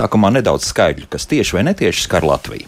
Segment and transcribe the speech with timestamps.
[0.00, 2.64] Iesākumā nedaudz skaidru, kas tieši vai netieši skar Latviju.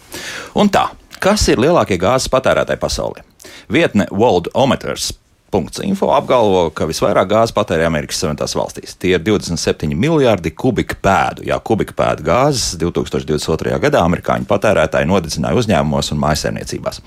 [0.61, 3.25] Un tā, kas ir lielākie gāzes patērētāji pasaulē?
[3.73, 5.15] Vietne World Ometers
[5.53, 8.95] Info apgalvo, ka visvairāk gāzes patērē Amerikas Savienotās valstīs.
[8.97, 11.45] Tie ir 27 miljardi kubikpēdu.
[11.45, 13.77] Jā, kubikpēdu gāzes 2022.
[13.83, 17.03] gadā amerikāņu patērētāji nodedzināja uzņēmumos un mājsaimniecībās.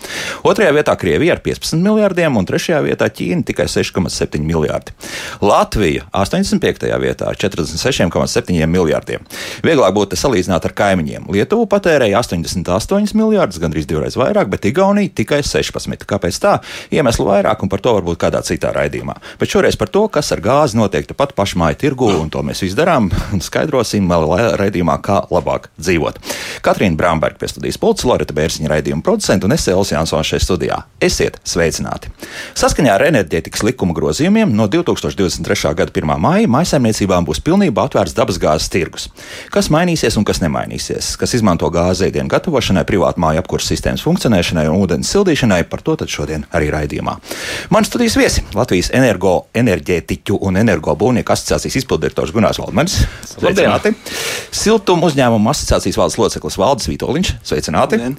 [0.45, 4.93] Otrajā vietā Krievija ar 15 miljardiem un trešajā vietā Ķīna tikai 6,7 miljardi.
[5.41, 6.85] Latvija 85.
[7.01, 9.25] vietā ar 46,7 miljardiem.
[9.65, 11.31] Vieglāk būtu salīdzināt ar kaimiņiem.
[11.33, 16.05] Lietuva patērēja 88 miljardus, gandrīz divreiz vairāk, bet Igaunija tikai 16.
[16.05, 16.57] Kāpēc tā?
[16.93, 19.15] Iemeslu vairāk un par to varbūt kādā kādā citā raidījumā.
[19.39, 23.09] Bet šoreiz par to, kas ar gāzi notiek tepat pašmāju tirgu, un to mēs izdarām
[23.33, 24.09] un skaidrosim
[24.59, 26.19] raidījumā, kā labāk dzīvot.
[26.65, 30.81] Katrīna Bramberga pie studijas pulca, Lorita Bērziņa raidījuma producenta un es Elsa Jansons šeit studijā.
[31.03, 32.11] Esiet sveicināti!
[32.57, 35.73] Saskaņā ar enerģētikas likuma grozījumiem no 2023.
[35.77, 36.15] gada 1.
[36.21, 39.07] māja maisaimniecībām būs pilnībā atvērts dabasgāzes tirgus.
[39.53, 41.13] Kas mainīsies un kas nemainīsies?
[41.19, 45.97] Kas izmanto gāzi ēdienu gatavošanai, privātu māju apkurses sistēmas funkcionēšanai un ūdens sildīšanai, par to
[46.09, 47.15] šodien arī raidījumā.
[47.73, 52.95] Man studijas viesi Latvijas energo, enerģētiķu un energobūvnieku asociācijas izpildirektors Gunārs Valdmanis.
[53.29, 53.91] Sveicināti!
[54.55, 57.31] Siltuma uzņēmuma asociācijas valdes loceklis Valdis Vitoļņš.
[57.45, 57.99] Sveicināti!
[58.01, 58.15] Labdien.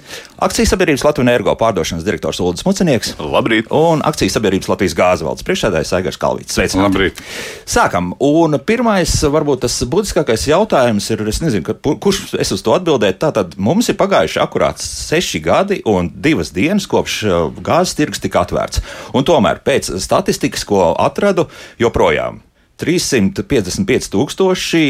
[0.46, 3.16] Akcijas sabiedrības Latvijas energo pārdošanas direktors Ulris Mucinieks.
[3.18, 3.72] Labrīt!
[3.74, 6.54] Un akcijas sabiedrības Latvijas gāzes valdes priekšsēdājs Aigars Kalvīts.
[6.54, 6.86] Sveicināti!
[6.86, 7.24] Labrīt!
[7.66, 8.12] Sākam!
[8.22, 13.18] Un pirmais, varbūt tas būtiskākais jautājums ir, es nezinu, kurš es uz to atbildētu.
[13.26, 18.44] Tātad mums ir pagājuši akurāt seši gadi un divas dienas kopš uh, gāzes tirgus tika
[18.44, 18.84] atvērts.
[19.16, 21.48] Un tomēr pēc statistikas, ko atradu,
[21.80, 22.42] joprojām
[22.76, 24.82] 355 tūkstoši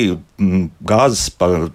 [0.42, 1.28] mm, gāzes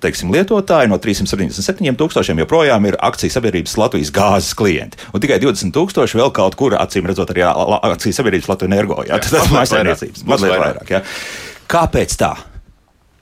[0.03, 4.99] teiksim, lietotāji no 377 tūkstošiem joprojām ir akciju sabiedrības Latvijas gāzes klienti.
[5.15, 8.99] Un tikai 20 tūkstoši vēl kaut kur, acīm redzot, arī akciju sabiedrības Latvijas energo.
[9.07, 10.65] Jā, tas ir mazliet vairāk.
[10.65, 11.03] vairāk jā.
[11.71, 12.35] Kāpēc tā?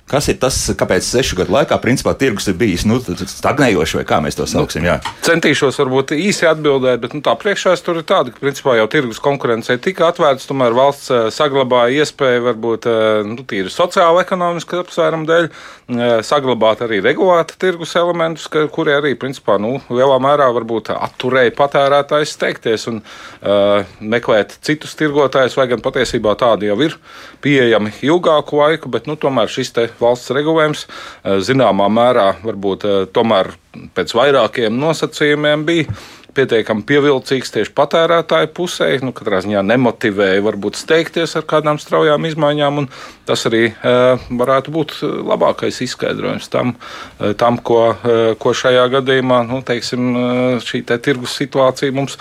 [0.10, 4.18] Kas ir tas, kāpēc sešu gadu laikā principā, tirgus ir bijis nu, stagnējošs, vai kā
[4.26, 4.88] mēs to sauksim?
[4.88, 4.96] Jā.
[5.26, 9.78] Centīšos varbūt īsi atbildēt, bet nu, tā priekšvēsture ir tāda, ka principā jau tirgus konkurencei
[9.78, 15.46] tika atvērts, tomēr valsts eh, saglabāja iespēju varbūt eh, nu, tīri sociāla ekonomiska apsvērumu dēļ
[15.46, 22.34] eh, saglabāt arī regulēta tirgus elementus, kuri arī principā nu, lielā mērā varbūt atturēja patērētājs
[22.34, 26.96] steigties un uh, meklēt citus tirgotājus, vai gan patiesībā tādi jau ir
[27.44, 33.02] pieejami ilgāku laiku, bet nu, tomēr šis te valsts regulējums eh, zināmā mērā varbūt eh,
[33.14, 33.54] tomēr
[33.96, 36.00] pēc vairākiem nosacījumiem bija
[36.40, 38.90] pietiekami pievilcīgs tieši patērētāju pusē.
[39.04, 42.90] Nu, katrā ziņā nemotivēja varbūt steigties ar kādām straujām izmaiņām, un
[43.28, 43.96] tas arī e,
[44.42, 44.96] varētu būt
[45.32, 46.76] labākais izskaidrojums tam,
[47.20, 50.14] e, tam ko, e, ko šajā gadījumā nu, teiksim,
[50.66, 52.20] šī te tirgus situācija mums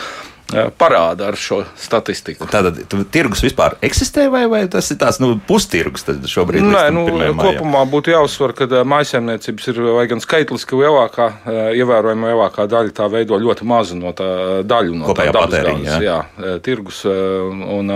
[0.48, 2.46] parāda ar šo statistiku.
[2.48, 2.78] Tātad
[3.12, 6.64] tirgus vispār eksistē, vai, vai tas ir tāds nu, pustirgus šobrīd?
[6.64, 7.04] Nē, nu,
[7.36, 11.28] kopumā būtu jāuzsver, ka mājsaimniecības ir vai gan skaitliski lielākā,
[11.76, 14.28] ievērojama lielākā daļa, tā veido ļoti mazu no tā
[14.68, 15.98] daļu no Kopējā tā patēriņa.
[15.98, 15.98] Jā.
[16.06, 17.92] jā, tirgus un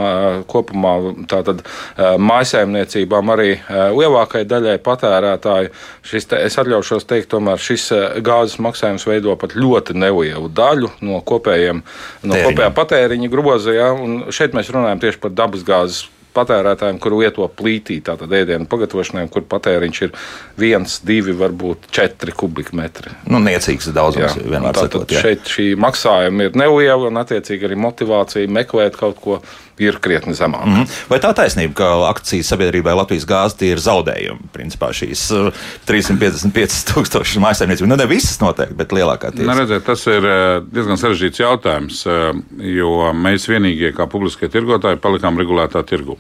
[0.52, 0.94] kopumā
[1.32, 1.64] tātad
[1.96, 3.56] mājsaimniecībām arī
[3.96, 5.72] lielākajai daļai patērētāju
[6.04, 7.88] šis, te, es atļaušos teikt, tomēr šis
[8.20, 11.80] gāzes maksājums veido pat ļoti nelielu daļu no kopējiem.
[12.28, 13.74] No kopējā patēriņa groza.
[13.76, 13.92] Ja,
[14.34, 20.02] šeit mēs runājam tieši par dabasgāzes patērētājiem, kuru lieto plītī, tātad ēdienu pagatavošanai, kur patēriņš
[20.06, 20.14] ir
[20.60, 23.14] viens, divi, varbūt četri kubikmetri.
[23.30, 25.10] Nu, niecīgs daudzums jā, vienmēr sakot.
[25.12, 25.24] Jā.
[25.26, 29.42] Šeit šī maksājuma ir neliela un attiecīgi arī motivācija meklēt kaut ko
[29.80, 30.66] ir krietni zemāka.
[30.66, 30.88] Mm -hmm.
[31.10, 34.50] Vai tā taisnība, ka akcijas sabiedrībai Latvijas gāze ir zaudējumi?
[34.52, 35.52] Principā šīs
[35.86, 39.48] 355 uh, tūkstoši mājsaimniecību, nu ne visas noteikti, bet lielākā tiesa.
[39.48, 45.00] Nu, redziet, tas ir uh, diezgan sarežģīts jautājums, uh, jo mēs vienīgie kā publiskie tirgotāji
[45.02, 46.18] palikām regulētā tirgu.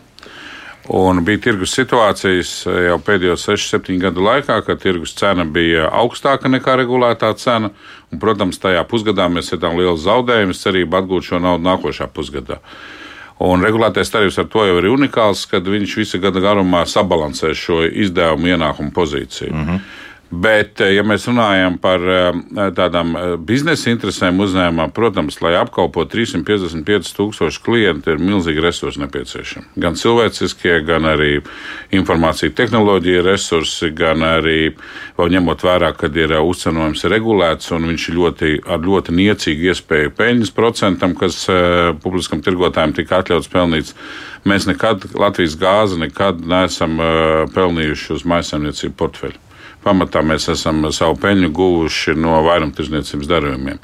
[0.90, 6.50] Un bija tirgus situācijas jau pēdējo 6, 7 gadu laikā, kad tirgus cena bija augstāka
[6.50, 7.70] nekā regulētā cena.
[8.10, 12.58] Un, protams, tajā pusgadā mēs esam liels zaudējums, cerība atgūt šo naudu nākošā pusgadā.
[13.42, 17.84] Un regulētais tarifs ar to jau ir unikāls, kad viņš visa gada garumā sabalansē šo
[17.86, 19.54] izdevumu ienākumu pozīciju.
[19.54, 19.80] Mm -hmm.
[20.32, 22.36] Bet, eh, ja mēs runājam par eh,
[22.72, 29.74] tādām eh, biznesa interesēm uzņēmumā, protams, lai apkalpotu 355 tūkstošu klientu, ir milzīgi resursi nepieciešami.
[29.84, 31.42] Gan cilvēciskie, gan arī
[31.92, 34.72] informācija tehnoloģija resursi, gan arī
[35.20, 40.56] vēl ņemot vērā, kad ir uzcenojums regulēts un viņš ļoti, ar ļoti niecīgu iespēju peļņas
[40.56, 41.44] procentam, kas
[42.00, 43.92] publiskam tirgotājiem tika atļauts pelnīt.
[44.48, 46.96] Mēs nekad Latvijas gāzi nekad neesam
[47.52, 49.51] pelnījuši uz maisaimniecību portfeļu
[49.84, 53.80] pamatā mēs esam savu peļņu guvuši no vairumtirdzniecības darījumiem.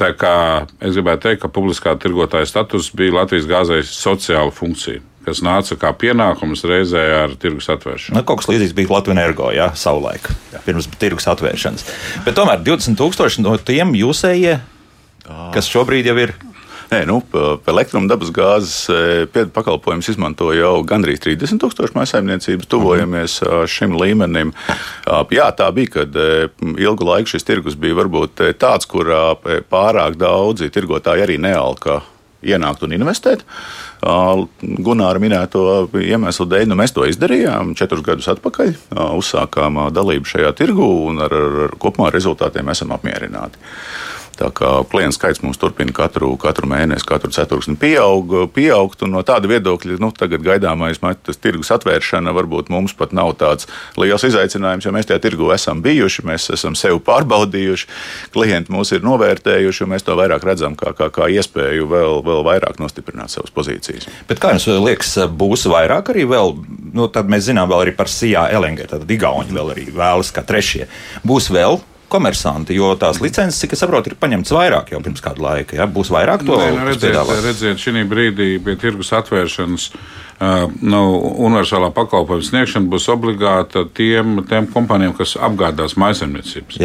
[0.00, 0.34] Tā kā
[0.80, 5.04] es gribētu teikt, ka publiskā tirgotāja status bija Latvijas gāzes sociāla funkcija.
[5.20, 8.16] kas nāca kā pienākums reizē ar tirgus atvēršanu.
[8.16, 11.84] Nu, kaut kas līdzīgs bija Latvijas energo, jā, savulaik, jā, pirms tirgus atvēršanas.
[12.24, 14.56] Bet tomēr 20,000 no tiem jūsējie,
[15.54, 16.32] kas šobrīd jau ir.
[16.90, 17.20] Nē, nu,
[17.70, 22.66] elektruma dabas gāzes e, pakalpojumus izmanto jau gandrīz 30 tūkstoši maisaimniecības.
[22.70, 23.68] Tuvojamies mhm.
[23.70, 24.50] šim līmenim.
[25.30, 26.48] Jā, tā bija, kad e,
[26.82, 29.36] ilgu laiku šis tirgus bija varbūt e, tāds, kurā
[29.70, 32.00] pārāk daudzi tirgotāji arī nealka
[32.42, 33.44] ienākt un investēt.
[34.00, 35.62] Gunāra minēto
[36.00, 38.72] iemeslu dēļ nu, mēs to izdarījām četrus gadus atpakaļ.
[39.20, 41.34] Uzsākām dalību šajā tirgu un ar,
[41.66, 43.60] ar kopumā rezultātiem esam apmierināti.
[44.40, 49.04] Tā kā klientu skaits mums turpina katru, katru mēnesi, katru ceturksni pieaug, pieaugt.
[49.10, 53.68] No tāda viedokļa, nu, tagad gaidāmais tas tirgus atvēršana varbūt mums pat nav tāds
[54.00, 57.90] liels izaicinājums, jo mēs tajā tirgu esam bijuši, mēs esam sevi pārbaudījuši,
[58.32, 62.42] klienti mūs ir novērtējuši, un mēs to vairāk redzam kā, kā, kā iespēju vēl, vēl
[62.48, 64.08] vairāk nostiprināt savas pozīcijas.
[64.30, 66.56] Bet kā jums liekas, būs vairāk arī vēl,
[66.96, 70.46] nu, tad mēs zinām vēl arī par Sijā Elenge, tad Igauni vēl arī vēlas kā
[70.46, 70.88] trešie.
[71.28, 75.44] Būs vēl komersanti, jo tās licences, cik es saprotu, ir paņemts vairāk jau pirms kāda
[75.44, 75.78] laika.
[75.78, 75.88] Ja?
[75.90, 79.90] Būs vairāk to nu, redziet, redziet, šī brīdī pie tirgus atvēršanas
[80.40, 81.00] nu,
[81.44, 86.78] universālā pakalpojuma sniegšana būs obligāta tiem, tiem kompānijiem, kas apgādās maisaimniecības.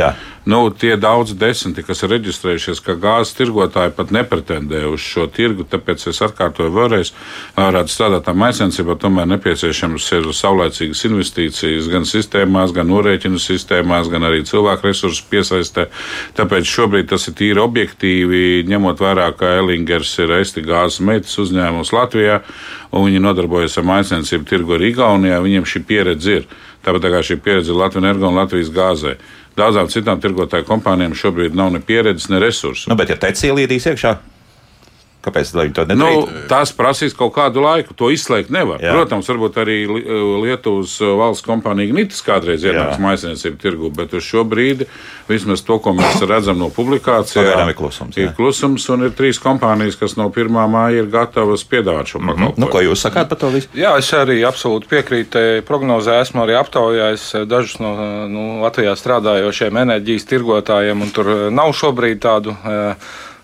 [0.45, 5.65] Nu, tie daudz desmiti, kas ir reģistrējušies, ka gāzes tirgotāji pat nepretendē uz šo tirgu,
[5.65, 7.13] tāpēc es atkārtoju vēlreiz,
[7.55, 14.11] lai varētu strādāt ar maisaimniecību, tomēr nepieciešams ir saulēcīgas investīcijas gan sistēmās, gan norēķinu sistēmās,
[14.11, 15.87] gan arī cilvēku resursu piesaistē.
[16.37, 21.95] Tāpēc šobrīd tas ir tīri objektīvi, ņemot vērā, ka Elingers ir Esti gāzes meitas uzņēmums
[21.95, 22.43] Latvijā
[22.95, 26.47] un viņi nodarbojas ar mājasniecību tirgu arī Igaunijā, viņiem šī pieredze ir.
[26.85, 29.15] Tāpat kā šī pieredze ir Latvijas energo un Latvijas gāzē.
[29.55, 32.89] Daudzām citām tirgotāju kompānijām šobrīd nav ne pieredzes, ne resursu.
[32.89, 34.17] Nu, bet, ja teicis ielīdīs iekšā,
[35.25, 36.21] Kāpēc viņi to nedarīja?
[36.21, 37.95] Nu, tas prasīs kaut kādu laiku.
[37.97, 38.83] To izslēgt nevar.
[38.83, 38.93] Jā.
[38.93, 39.77] Protams, varbūt arī
[40.45, 44.87] Lietuvas valsts kompānija Gnītis kādreiz ienāks maisiņniecību tirgu, bet uz šo brīdi
[45.29, 48.17] vismaz to, ko mēs redzam no publikācijām, ir klusums.
[48.17, 48.29] Jā.
[48.29, 50.53] Ir klusums un ir trīs kompānijas, kas no 1.
[50.69, 52.51] māja ir gatavas piedāvāt šo pakalpojumu.
[52.51, 52.59] Mm -hmm.
[52.61, 53.67] nu, ko jūs sakāt par to visu?
[53.73, 55.61] Jā, es arī absolūti piekrītu.
[55.65, 57.95] Prognozē esmu arī aptaujājis dažus no
[58.27, 62.49] nu, Latvijā strādājošiem enerģijas tirgotājiem, un tur nav šobrīd tādu.
[62.49, 62.95] Uh,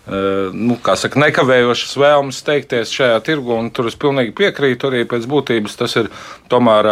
[0.02, 3.54] nu, saka, nekavējošas vēlmes steigties šajā tirgu.
[3.74, 4.88] Tur es pilnīgi piekrītu.
[4.90, 6.08] Arī pēc būtības tas ir
[6.50, 6.88] tomēr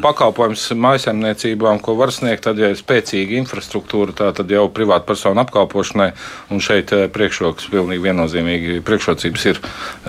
[0.00, 5.44] pakalpojums maisaimniecībām, ko var sniegt, tad, ja ir spēcīga infrastruktūra, tā tad jau privāta persona
[5.44, 6.08] apkalpošanai.
[6.54, 9.60] Un šeit priekšroks pilnīgi viennozīmīgi priekšrocības ir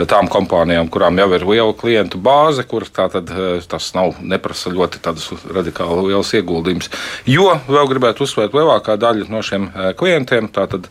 [0.09, 3.29] tām kompānijām, kurām jau ir liela klientu bāze, kur tātad
[3.69, 5.03] tas nav neprasa ļoti
[5.51, 6.89] radikāli liels ieguldījums.
[7.27, 9.69] Jo vēl gribētu uzsvērt, lielākā daļa no šiem
[9.99, 10.87] klientiem, tātad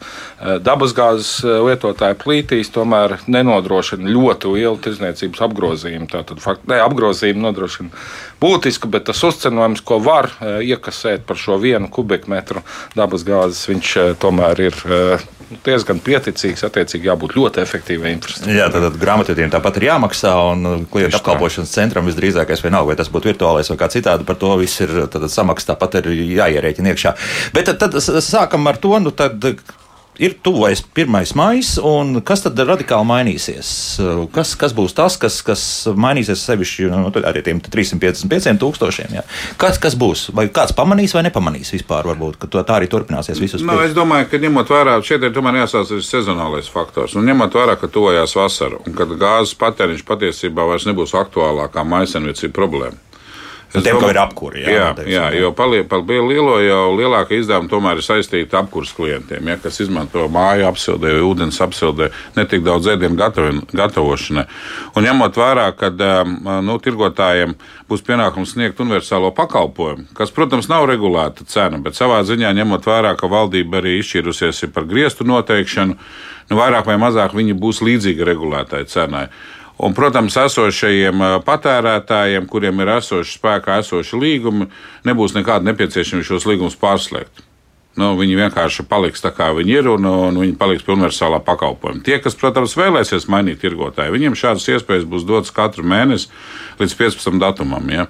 [0.62, 6.08] dabasgāzes Eh, lietotāji plītīs tomēr nenodrošina ļoti lielu tirdzniecības apgrozījumu.
[6.10, 7.90] Tātad fakt, ne, apgrozījumu nodrošina
[8.42, 12.64] būtisku, bet tas uzcenojums, ko var eh, iekasēt par šo vienu kubikmetru
[12.98, 14.78] dabasgāzes, viņš eh, tomēr ir
[15.64, 16.66] diezgan pieticīgs.
[16.68, 18.58] Attiecīgi, jābūt ļoti efektīvai infrastruktūrai.
[18.58, 23.32] Jā, tad, grāmatvediem tāpat ir jāmaksā, un klientu apkalpošanas centram visdrīzākais vienalga, vai tas būtu
[23.32, 24.94] virtuālais vai kā citādi, par to viss ir
[25.32, 27.14] samaksa tāpat ir jāierēķina iekšā.
[27.56, 29.40] Bet tad, tad sākam ar to, nu tad
[30.18, 31.34] ir tuvais 1.
[31.38, 33.70] maija, un kas tad radikāli mainīsies?
[34.34, 35.62] Kas, kas būs tas, kas, kas
[35.94, 39.16] mainīsies sevišķi nu, ar tiem 355 tūkstošiem?
[39.18, 39.24] Ja?
[39.60, 40.28] Kas, kas būs?
[40.36, 43.96] Vai kāds pamanīs vai nepamanīs vispār, varbūt, ka tā arī turpināsies visus no, nu, Es
[43.96, 47.90] domāju, ka ņemot vērā, šeit ir tomēr jāsāc ir sezonālais faktors, un ņemot vērā, ka
[47.92, 53.07] tuvojās vasara, un kad gāzes patēriņš patiesībā vairs nebūs aktuālākā maisaimniecība problēma.
[53.68, 54.60] Domāju, ir apkūri.
[54.62, 55.68] Jā, jā, teiksim, jā, jo par
[56.08, 61.60] lielo jau lielāka izdevuma tomēr ir saistīta apkūras klientiem, ja, kas izmanto māju apsildē, ūdens
[61.60, 62.08] apsildē,
[62.38, 63.18] netik daudz ēdienu
[63.76, 64.46] gatavošanai.
[64.96, 66.32] Un ņemot vērā, ka um,
[66.64, 67.52] nu, tirgotājiem
[67.90, 73.12] būs pienākums sniegt universālo pakalpojumu, kas, protams, nav regulēta cena, bet savā ziņā ņemot vērā,
[73.20, 76.00] ka valdība arī izšķīrusies par griestu noteikšanu,
[76.48, 79.28] nu, vairāk vai mazāk viņi būs līdzīgi regulētai cenai.
[79.78, 84.66] Un, protams, esošajiem patērētājiem, kuriem ir esoši spēkā esoši līgumi,
[85.06, 87.44] nebūs nekāda nepieciešamība šos līgumus pārslēgt.
[87.98, 92.04] Nu, viņi vienkārši paliks tā, kā viņi ir, un, un viņi paliks pie universālā pakalpojuma.
[92.06, 96.30] Tie, kas, protams, vēlēsies mainīt tirgotāju, viņiem šādas iespējas būs dotas katru mēnesi
[96.78, 97.40] līdz 15.
[97.42, 97.90] datumam.
[97.90, 98.06] Ja?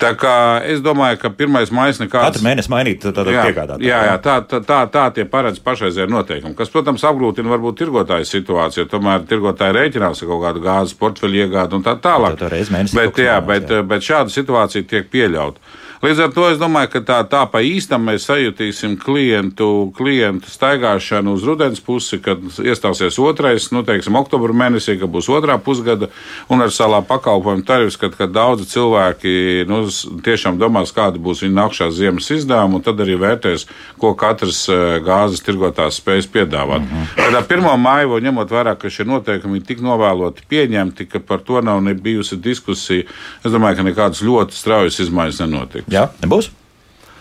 [0.00, 0.34] Tā kā
[0.66, 2.34] es domāju, ka pirmais maija nekāds.
[2.34, 3.84] Katru mēnesi mainīt, tad piegādāt.
[3.84, 8.26] Jā, jā, tā, tā, tā, tā tie paredz pašreizējie noteikumi, kas, protams, apgrūtina varbūt tirgotāju
[8.28, 12.36] situāciju, tomēr tirgotāji rēķinās ar kaut kādu gāzes portfeļu iegādi un tā tālāk.
[12.40, 13.86] Tā, tā bet, jā, bet, jā.
[13.94, 15.62] bet šāda situācija tiek pieļauta.
[16.04, 21.32] Līdz ar to es domāju, ka tā, tā pa īstam mēs sajutīsim klientu, klientu staigāšanu
[21.32, 26.10] uz rudens pusi, kad iestāsies otrais, nu, teiksim, oktobra mēnesī, kad būs otrā pusgada
[26.52, 29.78] universālā pakalpojuma tarifs, kad, kad daudzi cilvēki nu,
[30.26, 33.64] tiešām domās, kāda būs viņa nākšās ziemas izdevuma, un tad arī vērtēs,
[33.96, 36.84] ko katrs eh, gāzes tirgotājs spējas piedāvāt.
[36.84, 37.16] Mm -hmm.
[37.22, 37.80] Tādā 1.
[37.86, 42.36] māju, ņemot vērā, ka šie noteikumi ir tik novēloti pieņemti, ka par to nav bijusi
[42.36, 43.08] diskusija,
[43.44, 45.93] es domāju, ka nekādas ļoti straujas izmaiņas nenotiks.
[45.94, 46.50] Jā, nebūs.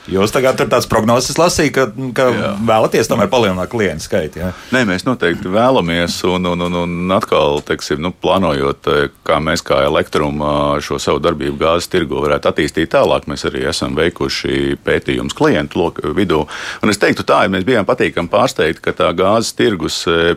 [0.04, 1.84] Jūs tagad tur tāds prognozes lasījāt, ka,
[2.18, 2.48] ka jā.
[2.68, 4.42] vēlaties tomēr palielināt klientu skaitu.
[4.42, 4.50] Jā.
[4.76, 9.64] Nē, mēs noteikti vēlamies, un, un, un, un atkal, teiksim, nu, plānojot, eh, kā mēs
[9.64, 15.38] kā elektruma šo savu darbību gāzes tirgu varētu attīstīt tālāk, mēs arī esam veikuši pētījumus
[15.40, 15.88] klientu
[16.20, 16.42] vidū.
[16.84, 20.36] Un es teiktu tā, ja mēs bijām patīkami pārsteigti, ka tā gāzes tirgus eh,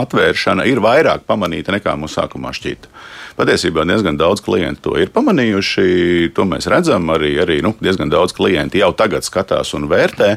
[0.00, 2.90] atvēršana ir vairāk pamanīta nekā mums sākumā šķita.
[3.40, 6.32] Patiesībā diezgan daudz klientu to ir pamanījuši.
[6.36, 7.08] To mēs redzam.
[7.14, 10.34] Arī, arī nu, diezgan daudz klientu jau tagad skatās un vērtē.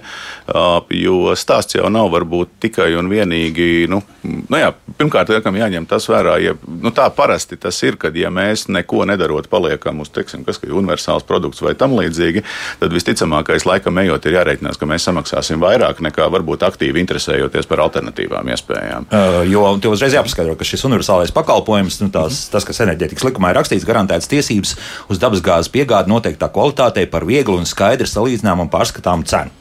[0.95, 3.89] Jo stāsts jau nav varbūt tikai un vienīgi.
[3.91, 6.37] Nu, nu jā, pirmkārt, liekam, jāņem tas vērā.
[6.43, 10.61] Ja, nu, tā parasti tas ir, kad ja mēs neko nedarot, paliekam uz teiksim, kas
[10.63, 12.45] ir universāls produkts vai tam līdzīgi,
[12.79, 17.83] tad visticamākais laikam ejot ir jāreikinās, ka mēs samaksāsim vairāk nekā varbūt aktīvi interesējoties par
[17.89, 19.09] alternatīvām iespējām.
[19.11, 23.51] Uh, jo tev uzreiz jāpaskaidro, ka šis universālais pakalpojums, nu, tās, tas, kas enerģētikas likumā
[23.51, 24.77] ir rakstīts, garantētas tiesības
[25.09, 29.59] uz dabasgāzes piegādi noteiktā kvalitātei par vieglu un skaidru salīdzināmu un pārskatāmu cenu.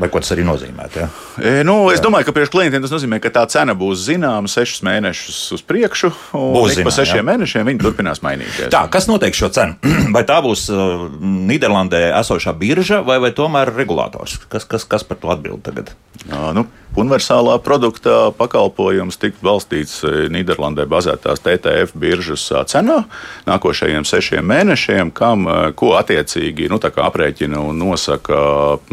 [0.00, 0.86] Vai ko tas arī nozīmē?
[0.96, 1.06] Ja?
[1.36, 2.06] E, nu, es Jā.
[2.06, 6.08] domāju, ka priekš klientiem tas nozīmē, ka tā cena būs zināma sešus mēnešus uz priekšu.
[6.32, 6.88] Būs zināma.
[6.88, 7.26] Pa sešiem jā.
[7.28, 8.70] mēnešiem viņi turpinās mainīties.
[8.72, 9.76] Tā, kas noteiks šo cenu?
[10.16, 14.38] vai tā būs uh, Nīderlandē esošā birža vai, vai tomēr regulators?
[14.48, 15.92] Kas, kas, kas par to atbild tagad?
[16.24, 16.64] Jā, nu,
[16.98, 23.04] universālā produkta pakalpojums tiks balstīts e, Nīderlandē bazētās TTF biržas cenā
[23.46, 25.46] nākošajiem sešiem mēnešiem, kam,
[25.78, 28.40] ko attiecīgi nu, aprēķina un nosaka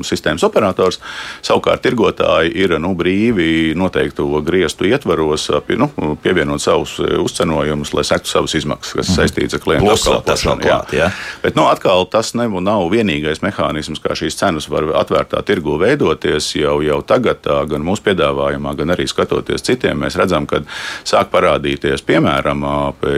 [0.05, 0.99] sistēmas operators.
[1.45, 5.89] Savukārt tirgotāji ir nu, brīvi noteiktu griestu ietvaros nu,
[6.23, 9.17] pievienot savus uzcenojumus, lai sektu savas izmaksas, kas mm.
[9.17, 10.65] saistīts ar klientu apkalpošanu.
[10.67, 11.09] Klāt, jā.
[11.43, 16.53] Bet nu, atkal tas ne, nav vienīgais mehānisms, kā šīs cenas var atvērtā tirgu veidoties
[16.57, 17.45] jau, jau tagad.
[17.67, 20.61] Gan mūsu piedāvājumā, gan arī skatoties citiem, mēs redzam, ka
[21.07, 22.63] sāk parādīties, piemēram,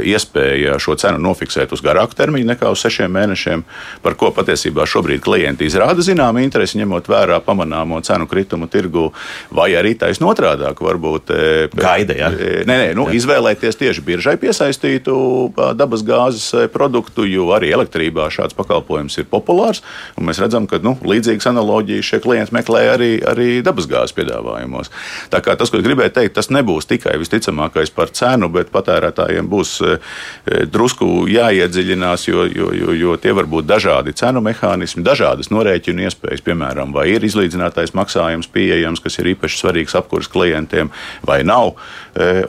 [0.07, 3.65] iespēja šo cenu nofiksēt uz garāku termiņu nekā uz sešiem mēnešiem,
[4.05, 9.09] par ko patiesībā šobrīd klienti izrāda zināmu interesi, ņemot vērā pamanāmo cenu kritumu tirgu,
[9.53, 11.31] vai arī taisnot otrādi, varbūt
[11.75, 12.15] gaida.
[12.17, 12.29] Ja?
[12.31, 15.15] Nē, nē, nu, izvēlēties tieši biržai piesaistītu
[15.77, 19.81] dabas gāzes produktu, jo arī elektrībā šāds pakalpojums ir populārs.
[20.19, 24.89] Mēs redzam, ka nu, līdzīgas analoģijas šie klienti meklē arī, arī dabasgāzes piedāvājumu jautājumos.
[25.29, 29.81] Tā kā tas, ko gribēju teikt, tas nebūs tikai visticamākais par cenu, bet patērētājiem būs
[29.81, 29.97] e,
[30.45, 36.05] e, drusku jāiedziļinās, jo, jo, jo, jo tie var būt dažādi cenu mehānismi, dažādas norēķinu
[36.07, 40.91] iespējas, piemēram, vai ir izlīdzinātais maksājums pieejams, kas ir īpaši svarīgs apkurss klientiem,
[41.25, 41.75] vai nav,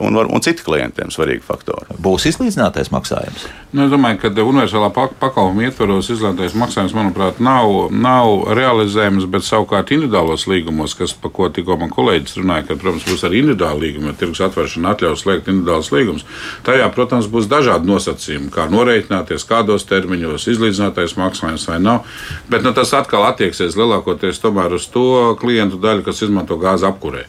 [0.01, 1.97] un, var, un citi klientiem svarīgi faktori.
[2.01, 3.45] Būs izlīdzinātais maksājums?
[3.71, 9.93] Nu, es domāju, ka universālā pakalpojuma ietvaros izlīdzinātais maksājums, manuprāt, nav, nav realizējams, bet savukārt
[9.95, 14.11] individuālos līgumos, kas, pa ko tikko man kolēģis runāja, ka, protams, būs arī individuāli līgumi,
[14.11, 16.25] jo tirgus atvēršana atļaus slēgt individuālus līgumus.
[16.67, 22.09] Tajā, protams, būs dažādi nosacījumi, kā norēķināties, kādos termiņos, izlīdzinātais maksājums vai nav.
[22.51, 27.25] Bet nu, tas atkal attieksies lielākoties uz to klientu daļu, kas izmanto gāzi apkurē.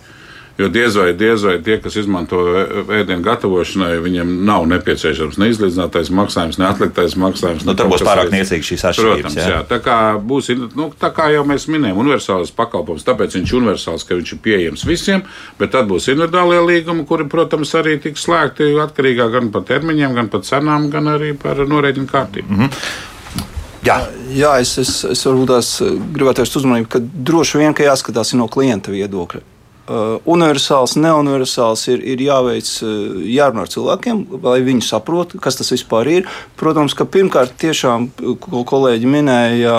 [0.58, 2.42] Jo diez vai, diez vai tie, kas izmanto
[2.92, 7.64] ēdienu gatavošanai, viņiem nav nepieciešams ne izlīdzinātais maksājums, ne atliktais maksājums.
[7.64, 9.22] Nu, tur būs pārāk niecīgi šīs atšķirības.
[9.22, 9.46] Protams, jā.
[9.54, 9.60] jā.
[9.70, 14.04] Tā kā būs, nu, tā kā jau mēs minējām, universāls pakalpojums, tāpēc viņš ir universāls,
[14.08, 15.24] ka viņš ir pieejams visiem,
[15.60, 20.28] bet tad būs individuālie līgumi, kuri, protams, arī tiks slēgti atkarīgā gan par termiņiem, gan
[20.32, 22.52] par cenām, gan arī par norēķinu kārtību.
[22.52, 23.08] Mm -hmm.
[23.82, 23.96] Jā,
[24.30, 25.70] Jā es, es, es varbūt tās
[26.14, 29.40] gribētu vērst uzmanību, ka droši vien ka jāskatās no klienta viedokļa.
[29.82, 32.68] Universāls, neuniversāls ir, ir jāveic,
[33.26, 36.28] jārunā ar cilvēkiem, lai viņi saprotu, kas tas vispār ir.
[36.60, 38.06] Protams, ka pirmkārt, tiešām,
[38.44, 39.74] ko kolēģi minēja,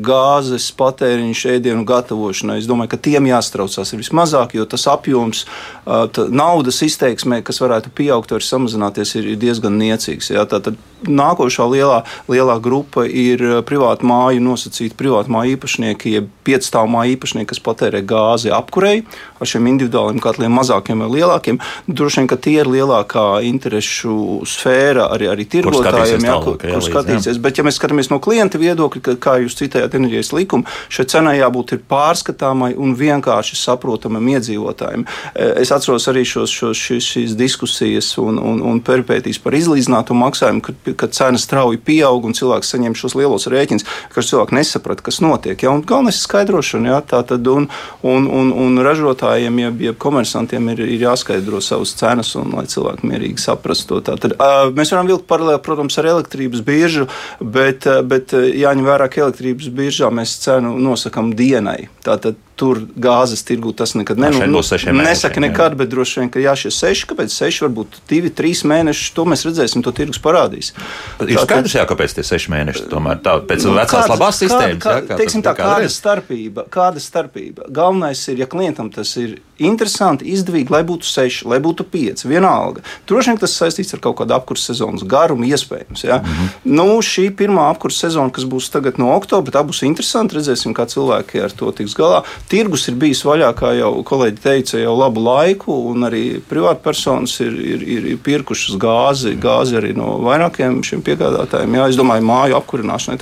[0.00, 2.58] gāzes patēriņš ēdienu gatavošanai.
[2.62, 5.44] Es domāju, ka tiem jāstraucās vismazāk, jo tas apjoms
[5.84, 10.32] naudas izteiksmē, kas varētu pieaugt vai samazināties, ir diezgan niecīgs.
[10.32, 10.48] Jā.
[10.48, 12.00] Tātad nākošā lielā,
[12.30, 18.02] lielā grupa ir privātu māju nosacīti privātu māju īpašnieki, jeb piecstāvu māju īpašnieki, kas patērē
[18.06, 19.02] gāzi apkurei
[19.40, 21.58] ar šiem individuāliem katliem, mazākiem vai lielākiem.
[21.86, 27.40] Droši vien, ka tie ir lielākā interešu sfēra arī, arī tirgotājiem, jā, kur, kur skatīsies.
[27.42, 31.36] Bet, ja mēs skatāmies no klienta viedokļa, ka, kā jūs citējāt enerģijas likumu, šai cenai
[31.40, 35.04] jābūt pārskatāmai un vienkārši saprotamam iedzīvotājiem.
[35.34, 40.16] E, es atceros arī šos, šos, šīs, šīs diskusijas un, un, un perpētīs par izlīdzinātu
[40.16, 45.04] maksājumu, kad, ka cena strauji pieaug un cilvēks saņem šos lielos rēķinus, ka cilvēki nesaprata,
[45.06, 45.62] kas notiek.
[45.62, 45.74] Ja?
[45.86, 47.00] Galvenais ir skaidrošana, ja?
[47.04, 47.68] tā tad un,
[48.06, 53.08] un, un, un ražotājiem, jeb, jeb komersantiem ir, ir jāskaidro savas cenas un lai cilvēki
[53.08, 54.02] mierīgi saprastu to.
[54.10, 57.06] Tātad, uh, mēs varam vilkt paralēli, protams, ar elektrības biržu,
[57.40, 61.86] bet, uh, bet jāņem vērā, ka elektrības biržā mēs cenu nosakam dienai.
[62.06, 64.48] Tātad tur gāzes tirgu tas nekad Nu, nenotiek.
[64.48, 68.62] mēnešiem, Nesaka nekad, bet droši vien, ka jā, šie seši, kāpēc seši, varbūt divi, trīs
[68.64, 70.72] mēneši, to mēs redzēsim, to tirgus parādīs.
[71.20, 74.80] Ir skaidrs, jā, kāpēc tie seši mēneši tomēr tā, pēc nu, vecās kāda- labās sistēmas.
[74.82, 75.98] Kā, jā, kā, teiksim, tā, kāda kādreiz.
[76.00, 77.68] starpība, kāda starpība?
[77.70, 82.82] Galvenais ir, ja klientam tas ir interesanti, izdevīgi, lai būtu seši, lai būtu pieci, vienalga.
[83.08, 86.04] Droši vien tas saistīts ar kaut kādu apkursu sezonas garumu, iespējams.
[86.04, 86.18] Ja?
[86.18, 86.46] Mm Mhm.
[86.46, 86.48] -hmm.
[86.64, 90.36] nu, šī pirmā apkursu sezona, kas būs tagad no oktobra, tā būs interesanti.
[90.36, 92.22] Redzēsim, kā cilvēki ar to tiks galā.
[92.48, 97.52] Tirgus ir bijis vaļā, kā jau kolēģi teica, jau labu laiku, un arī privātpersonas ir,
[97.52, 101.74] ir, ir, ir pirkušas gāzi, gāzi arī no vairākiem šiem piegādātājiem.
[101.74, 103.18] Jā, es domāju, māju apkurināšanai.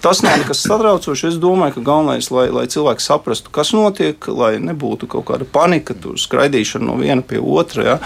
[0.00, 1.24] Tas nav nekas satraucošs.
[1.28, 5.98] Es domāju, ka galvenais, lai, lai cilvēki saprastu, kas notiek, lai nebūtu kaut kāda panika,
[5.98, 7.84] tur skraidīšana no viena pie otra.
[7.90, 7.98] Ja.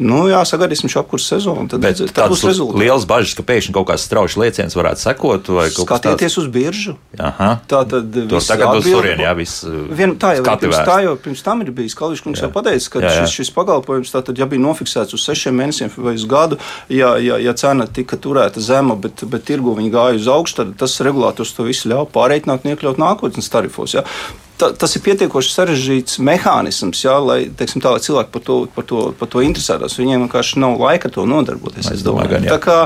[0.00, 1.68] Nu, jā, sagaidīsim šo apkursu sezonu.
[1.70, 2.80] Tad, Bet tad būs rezultāts.
[2.80, 5.46] liels bažas, ka pēkšņi kaut kāds strauji lēciens varētu sekot.
[5.52, 5.84] kas tāds?
[5.86, 6.96] Skatieties uz biržu.
[7.20, 7.50] Aha.
[7.70, 9.62] Tā tad Tur tagad uz turieni, jā, viss.
[9.94, 11.94] Vien, tā jau Pirms, tā jau pirms tam ir bijis.
[11.98, 13.24] Kalniņš kungs jau pateica, ka Jā, jā.
[13.26, 16.58] šis, šis pakalpojums tātad, ja bija nofiksēts uz sešiem mēnešiem vai uz gadu,
[16.88, 20.72] ja, ja, ja cena tika turēta zema, bet, bet tirgu viņa gāja uz augšu, tad
[20.80, 23.94] tas regulators to visu ļauj pārreikināt un iekļaut nākotnes tarifos.
[23.98, 24.06] Ja.
[24.54, 28.86] Ta, tas ir pietiekoši sarežģīts mehānisms, jā, lai, teiksim, tā, lai cilvēki par to, par,
[28.86, 29.98] to, par to interesētos.
[29.98, 31.88] Viņiem vienkārši nav laika to nodarboties.
[31.88, 32.78] Es es domāju, gan, kā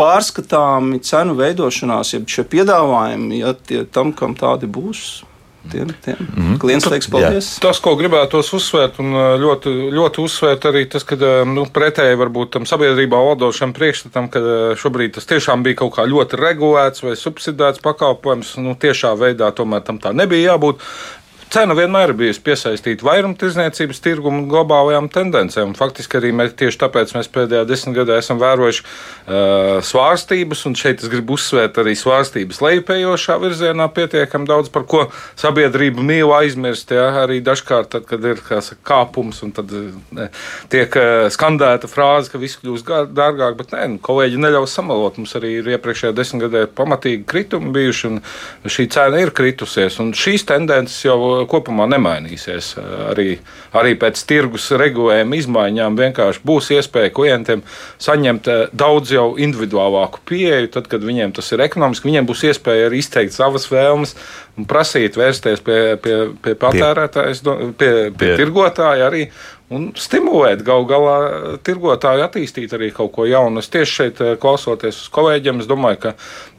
[0.00, 5.20] pārskatāmi cenu veidošanās, ja šie piedāvājumi, ja tie tam, kam tādi būs,
[5.70, 6.26] tiem, tiem mm.
[6.36, 6.58] -hmm.
[6.58, 7.50] klients teiks paldies.
[7.60, 9.12] Tas, ko gribētos uzsvērt, un
[9.42, 14.40] ļoti, ļoti uzsvērt arī tas, ka nu, pretēji varbūt tam sabiedrībā valdošam priekšstatam, ka
[14.80, 19.84] šobrīd tas tiešām bija kaut kā ļoti regulēts vai subsidēts pakalpojums, nu, tiešā veidā tomēr
[19.84, 20.80] tam tā nebija jābūt.
[21.50, 25.72] Cena vienmēr ir bijusi piesaistīta vairumtirdzniecības tirgumu un globālajām tendencēm.
[25.74, 31.10] Faktiski arī mēs tieši tāpēc mēs pēdējā desmitgadē esam vērojuši uh, svārstības, un šeit es
[31.10, 35.00] gribu uzsvērt arī svārstības lejupējošā virzienā pietiekami daudz, par ko
[35.40, 36.94] sabiedrība mīl aizmirst.
[36.94, 37.08] Ja?
[37.24, 40.28] Arī dažkārt, tad, kad ir saka, kāpums, un tad ne,
[40.70, 45.18] tiek uh, skandēta frāze, ka viss kļūst gā- dārgāk, bet nē, nu, kolēģi neļaus samalot.
[45.18, 49.98] Mums arī ir iepriekšējā desmitgadē pamatīgi kritumi bijuši, un šī cena ir kritusies.
[49.98, 52.74] Un šīs tendences jau kopumā nemainīsies.
[53.10, 53.38] Arī,
[53.76, 57.62] arī pēc tirgus regulējuma izmaiņām vienkārši būs iespēja klientiem
[58.02, 62.08] saņemt eh, daudz jau individuālāku pieeju, tad, kad viņiem tas ir ekonomiski.
[62.10, 64.16] Viņiem būs iespēja arī izteikt savas vēlmes
[64.58, 69.26] un prasīt, vērsties pie, pie, pie patērētāja, es do- pie, pie, Pie- pie tirgotāja arī.
[69.70, 71.16] Un stimulēt gal galā
[71.62, 73.62] tirgotāju attīstīt arī kaut ko jaunu.
[73.62, 76.12] Es tieši šeit eh, klausoties uz kolēģiem, es domāju, ka,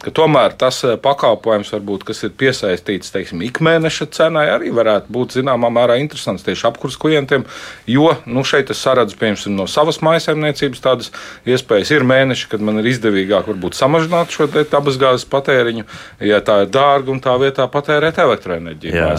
[0.05, 5.35] ka tomēr tas eh, pakalpojums, varbūt, kas ir piesaistīts teiksim, ikmēneša cenai, arī varētu būt
[5.41, 7.43] zināmā mērā interesants tieši apkurs klientiem.
[7.91, 11.11] Jo nu, šeit es saredzu piemēram, no savas maisaimniecības tādas
[11.43, 11.91] iespējas.
[11.91, 15.83] Ir mēneši, kad man ir izdevīgāk varbūt samazināt šo dabasgāzes patēriņu,
[16.31, 19.11] ja tā ir dārga un tā vietā patērēt elektroenerģiju Jā,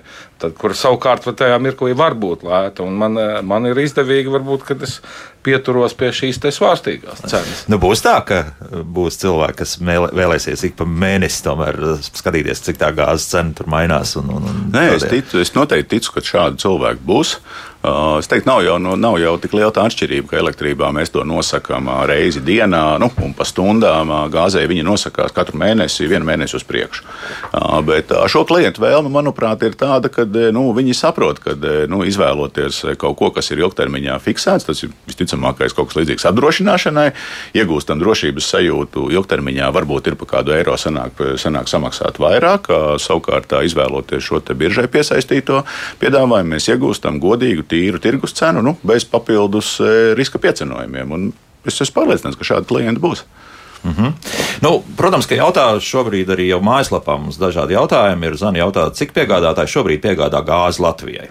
[0.36, 2.84] Tad, kur savukārt var tajā mirklī var būt lēta.
[2.84, 4.98] Un Man, eh, man ir izdevīgi, varbūt, kad es
[5.46, 7.62] pieturos pie šīs svārstīgās cenas.
[7.70, 8.40] Nu, būs tā, ka
[8.96, 13.54] būs cilvēki, kas mēlē, vēlēsies ik pa mēnesi tomēr uh, skatīties, cik tā gāzes cena
[13.56, 14.16] tur mainās.
[14.20, 17.36] Un, un, un Nē, es, ticu, es noteikti ticu, ka šādi cilvēki būs.
[17.86, 21.12] Uh, es teiktu, nav jau, nu, nav jau tik liela tā atšķirība, ka elektrībā mēs
[21.14, 24.10] to nosakām uh, reizi dienā, nu, un pa stundām.
[24.10, 27.04] uh, Gāzē viņi nosakās katru mēnesi, vienu mēnesi uz priekšu.
[27.86, 31.54] Bet šo klientu vēlme, manuprāt, ir tāda, ka nu, viņi saprot, ka
[31.90, 37.06] nu, izvēloties kaut ko, kas ir ilgtermiņā fiksēts, tas ir visticamākais kaut kas līdzīgs apdrošināšanai,
[37.56, 42.68] iegūstam drošības sajūtu ilgtermiņā, varbūt ir pa kādu eiro sanāk, sanāk samaksāt vairāk.
[43.02, 45.62] Savukārt, izvēloties šo biržai piesaistīto
[46.02, 51.12] piedāvājumu, mēs iegūstam godīgu, tīru tirgus cenu, nu, bez papildus eh, riska piecenojumiem.
[51.12, 51.32] Un
[51.66, 53.26] es esmu pārliecināts, ka šādi klienti būs.
[54.64, 58.38] Nu, protams, ka jautā šobrīd arī jau mājaslapā mums dažādi jautājumi ir.
[58.40, 61.28] Zani jautā, cik piegādātāji šobrīd piegādā gāzi Latvijai?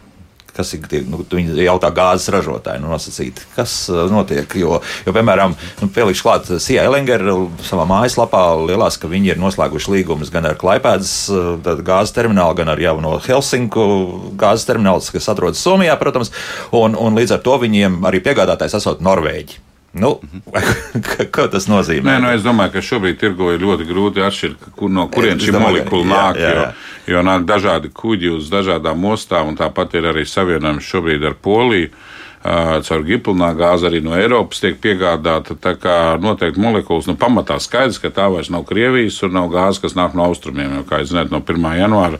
[0.55, 4.47] Kas ir tie, nu, viņi jautā gāzes ražotāji, nu, nosacīt, kas uh, notiek.
[4.55, 9.91] Jo, jo piemēram, nu, pielikšu klāt Sija Elingera savā mājaslapā lielās, ka viņi ir noslēguši
[9.97, 13.85] līgumus gan ar Klaipēdas uh, gāzes terminālu, gan ar jauno Helsinku
[14.39, 16.31] gāzes terminālu, kas atrodas Somijā, protams,
[16.71, 19.65] un, un līdz ar to viņiem arī piegādātājs esot Norvēģi.
[19.95, 20.09] Nu,
[21.35, 22.03] ko tas nozīmē?
[22.09, 25.49] Nē, nu, es domāju, ka šobrīd tirgo ir ļoti grūti atšķirt, kur, no kurienes Es
[25.53, 26.39] šī molekula jā, nāk.
[26.41, 26.65] jā, jā.
[27.05, 31.39] Jo, jo nāk dažādi kuģi uz dažādām ostām, un tāpat ir arī savienojums šobrīd ar
[31.41, 31.93] Poliju.
[32.45, 35.55] caur giplunā gāzi arī no Eiropas tiek piegādāta.
[35.57, 39.81] Tā kā noteikti molekulas nu, pamatā skaidrs, ka tā vairs nav Krievijas un nav gāze,
[39.81, 40.75] kas nāk no austrumiem.
[40.77, 41.65] Jo, kā jūs zināt, no 1.
[41.79, 42.19] janvāra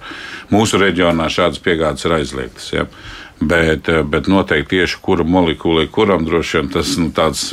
[0.49, 2.71] mūsu reģionā šādas piegādes ir aizliegtas.
[2.73, 2.87] Ja.
[3.35, 7.09] Bet, bet noteikti tieši kura molekula ir kuram droši vien tas nu,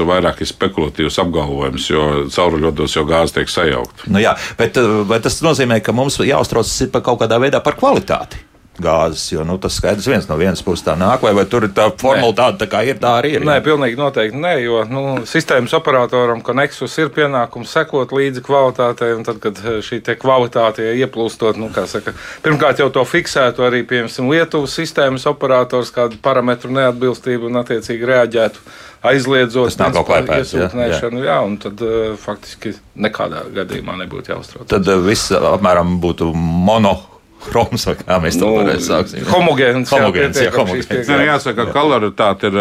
[0.06, 4.06] vairāk ir spekulatīvs apgalvojums, jo cauruļodos jau gāze tiek sajaukta.
[4.12, 4.78] Nu jā, bet
[5.10, 8.51] vai tas nozīmē, ka mums jāuztraucas par kaut kādā veidā par kvalitāti?
[8.80, 9.24] Gāzes.
[9.32, 11.88] Jo nu, tas skaidrs, viens no vienas puses tā nāk, vai, vai tur ir tā
[12.00, 13.44] formula tāda, tā kā ir, tā arī ir.
[13.44, 13.64] Nē, jā.
[13.66, 19.26] pilnīgi noteikti nē, jo nu, sistēmas operatoram, ka Nexus ir pienākums sekot līdzi kvalitātei, un
[19.28, 25.26] tad, kad šī kvalitāte ieplūstot, nu, saka, pirmkārt jau to fiksētu arī, piemēram, Lietuvas sistēmas
[25.28, 28.64] operators, kādu parametru neatbilstību un attiecīgi reaģētu
[29.12, 31.22] aizliedzot iesūtnēšanu.
[31.22, 34.68] Jā, jā, un tad uh, faktiski nekādā gadījumā nebūtu jāuztrauc.
[34.70, 36.94] Tad uh, viss apmēram būtu mono
[37.42, 39.14] Chroms, vai kā mēs to nu, varētu saukt.
[39.32, 39.90] Homogēns.
[39.92, 41.10] Homogēns, jā, homogēns.
[41.10, 42.58] Jā, jāsaka, ka kaloritāte ir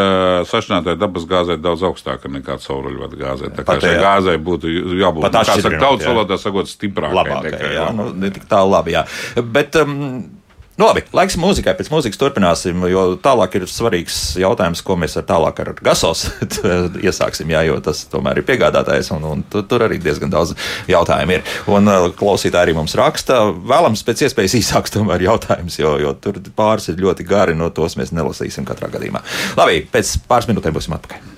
[0.49, 3.53] sašķinātai dabas gāzē daudz augstāka nekā cauruļvadu gāzē.
[3.57, 7.17] Tā kā šai gāzei būtu jābūt, Pat kā saka, tautas valodā sakot, stiprākai.
[7.21, 9.05] Labākai, jā, nu, ne tik tā labi, jā.
[9.53, 10.40] Bet, um,
[10.81, 11.75] Nu, labi, laiks mūzikai.
[11.77, 16.23] Pēc mūzikas turpināsim, jo tālāk ir svarīgs jautājums, ko mēs ar tālāk ar gasos
[17.05, 17.51] iesāksim.
[17.53, 20.55] Jā, jo tas tomēr ir piegādātājs, un, un tur, arī diezgan daudz
[20.89, 21.45] jautājumu ir.
[21.69, 26.41] Un uh, klausītāji arī mums raksta, vēlams pēc iespējas īsāks tomēr jautājums, jo, jo tur
[26.57, 29.21] pāris ir ļoti gari, no tos mēs nelasīsim katrā gadījumā.
[29.61, 31.29] Labi, pēc pāris minūtēm būsim atpakaļ.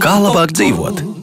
[0.00, 1.17] Kā labāk dzīvot?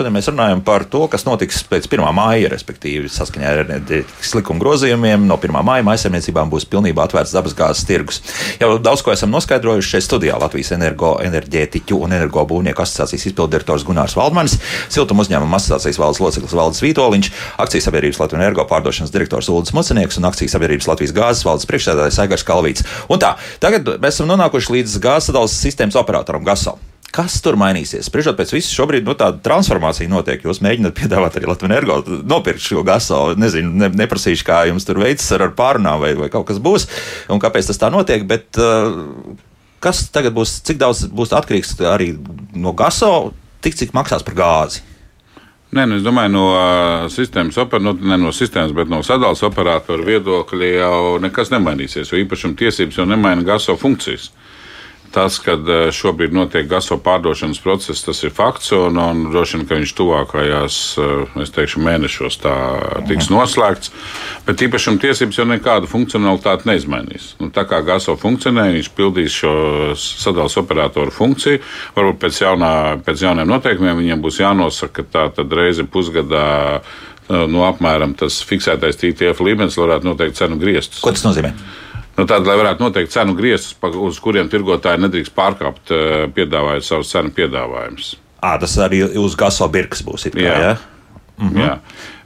[0.00, 2.00] Šodien mēs runājam par to, kas notiks pēc 1.
[2.16, 5.26] māja, respektīvi, saskaņā ar enerģētikas likuma grozījumiem.
[5.28, 5.58] No 1.
[5.60, 8.22] māja maisaimniecībām būs pilnībā atvērts dabasgāzes tirgus.
[8.62, 14.16] Jau daudz ko esam noskaidrojuši šeit studijā Latvijas energo, enerģētiķu un energobūvnieku asociācijas izpildirektors Gunārs
[14.16, 14.56] Valdmanis,
[14.88, 20.16] siltuma uzņēmuma asociācijas valdes loceklis Valdis Vītoliņš, akcijas sabiedrības Latvijas energo pārdošanas direktors Ulris Mucenieks
[20.16, 22.88] un akcijas sabiedrības Latvijas gāzes valdes priekšsēdētājs Aigars Kalvīts.
[23.12, 26.78] Un tā, tagad mēs esam nonākuši līdz gāzes sadales sistēmas operatoram GASO.
[27.10, 28.06] Kas tur mainīsies?
[28.06, 30.44] Spriežot pēc visu, šobrīd nu, tāda transformācija notiek.
[30.46, 33.18] Jūs mēģināt piedāvāt arī Latvijas energo nopirkt šo gaso.
[33.38, 36.86] Nezinu, ne, neprasīšu, kā jums tur veicas ar, ar pārunām vai, vai kaut kas būs
[37.34, 38.22] un kāpēc tas tā notiek.
[38.30, 39.34] Bet, uh,
[39.82, 42.12] kas tagad būs, cik daudz būs atkarīgs arī
[42.54, 43.32] no gaso,
[43.64, 44.86] tik cik maksās par gāzi?
[45.74, 49.50] Nē, nu, es domāju, no uh, sistēmas, oper, nu, ne no sistēmas, bet no sadalījuma
[49.50, 52.10] operatora viedokļa jau nekas nemainīsies.
[52.10, 54.30] Jo īpašuma tiesības jau nemaina gaso funkcijas.
[55.10, 59.66] Tas, ka e, šobrīd notiek gaso pārdošanas process, tas ir fakts, un, un droši vien,
[59.66, 61.08] ka viņš tuvākajās, e,
[61.42, 62.54] es teikšu, mēnešos tā
[63.08, 63.34] tiks mhm.
[63.34, 63.90] noslēgts.
[64.46, 67.32] Bet īpašuma tiesības jau nekādu funkcionalitāti neizmainīs.
[67.42, 69.52] Nu, tā kā gaso funkcionē, viņš pildīs šo
[69.98, 71.58] sadalījuma operatoru funkciju.
[71.98, 76.46] Varbūt pēc, jaunā, pēc jauniem noteikumiem viņiem būs jānosaka, ka tā reize pusgadā
[76.78, 76.82] e,
[77.50, 81.02] nu, apmēram tas fiksētais TTF līmenis varētu noteikt cenu griestus.
[81.02, 81.50] Ko tas nozīmē?
[82.20, 87.12] Nu, tad, lai varētu noteikt cenu griestus, uz kuriem tirgotāji nedrīkst pārkāpt, eh, piedāvājot savus
[87.14, 88.14] cenu piedāvājumus.
[88.60, 90.28] Tas arī uz gaso birkas būs.
[90.34, 90.58] Kā, jā.
[90.60, 90.76] Ja?
[91.40, 91.60] Mhm.
[91.60, 91.78] jā.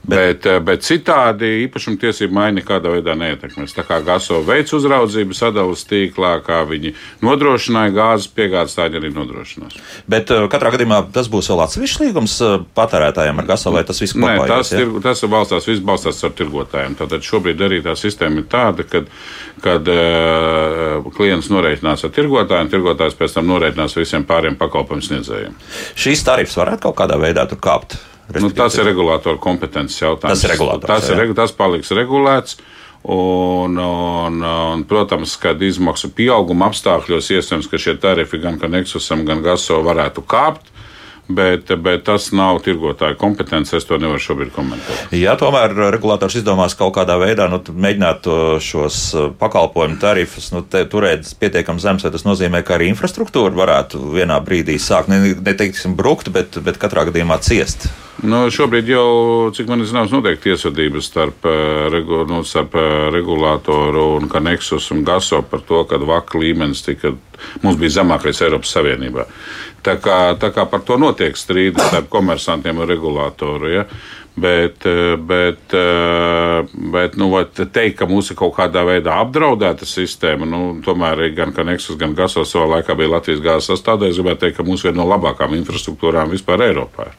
[0.04, 3.72] Bet, bet, bet citādi īpašuma tiesība maiņa nekādā veidā neietekmēs.
[3.72, 6.92] Tā kā GASO veids uzraudzību sadalījuma tīklā, kā viņi
[7.24, 9.78] nodrošināja gāzes piegādes, tā arī nodrošinās.
[10.10, 14.02] Bet uh, katrā gadījumā tas būs vēl atsevišķs līgums uh, patērētājiem ar GASO, vai tas
[14.04, 14.36] viss kopā?
[14.36, 14.84] Nē, tas, ja?
[14.84, 17.00] ir, tas ir balstās, viss balstās ar tirgotājiem.
[17.00, 19.08] Tātad šobrīd arī tā sistēma ir tāda, kad,
[19.64, 25.56] kad uh, klients noreikinās ar tirgotājiem, tirgotājs pēc tam noreikinās visiem pāriem pakalpojumu sniedzējiem.
[25.96, 27.96] Šīs tarifs varētu kaut kādā veidā tur kāpt.
[28.32, 30.40] Nu, tas ir regulātora kompetences jautājums.
[30.40, 30.88] Tas ir regulātors.
[30.88, 32.58] Tas, ir, tas paliks regulēts.
[33.04, 39.44] Un, un, un, protams, kad izmaksu pieauguma apstākļos iespējams, ka šie tarifi gan Nexusam, gan
[39.44, 40.72] Gaso varētu kāpt
[41.28, 43.76] bet, bet tas nav tirgotāja kompetence.
[43.76, 45.14] Es to nevaru šobrīd komentēt.
[45.16, 48.28] Ja tomēr regulators izdomās kaut kādā veidā nu, mēģināt
[48.64, 54.02] šos uh, pakalpojumu tarifus nu, turēt pietiekami zemes, vai tas nozīmē, ka arī infrastruktūra varētu
[54.14, 57.88] vienā brīdī sākt neteiksim brukt, bet, bet katrā gadījumā ciest.
[58.22, 63.08] Nu, šobrīd jau, cik man ir zināms, notiek tiesvedības starp, uh, regu, nu, starp uh,
[63.10, 67.10] regulātoru un Nexus un GASO par to, ka vaka līmenis tika,
[67.64, 69.26] mums bija zemākais Eiropas Savienībā.
[69.84, 73.72] Tā kā, tā kā par to notiek strīdi starp komersantiem un regulātoru.
[73.72, 73.84] Ja?
[74.34, 74.86] Bet,
[75.26, 75.74] bet,
[76.94, 82.16] bet nu, teikt, ka ir kaut kādā veidā apdraudēta sistēma, nu, tomēr gan Nexus, gan
[82.18, 84.10] Gaso savā laikā bija Latvijas gāzes sastāvdaļa.
[84.10, 87.12] Es gribētu teikt, ka mums ir viena no labākām infrastruktūrām vispār Eiropā.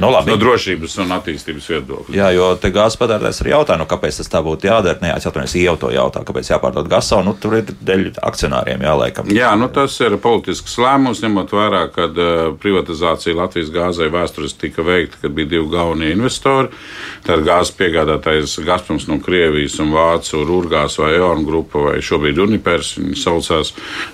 [0.00, 0.32] Nu, labi.
[0.32, 2.14] no drošības un attīstības viedokļa.
[2.16, 4.98] Jā, jo te gāzes patērētājs arī jautā, nu, kāpēc tas tā būtu jādara.
[5.02, 7.20] Nē, es atvainojos, jau to jautā, kāpēc jāpārdod gaso.
[7.24, 9.30] Nu, tur ir dēļ akcionāriem jāliekam.
[9.34, 14.84] Jā, nu tas ir politisks lēmums, ņemot vērā, ka uh, privatizācija Latvijas gāzei vēsturiski tika
[14.86, 16.72] veikta, kad bija divi galvenie investori.
[17.26, 22.96] Tad gāzes piegādātājs Gazproms no Krievijas un Vācu Rūrgās vai Eon grupa vai šobrīd Unipers,
[22.98, 23.72] viņi saucās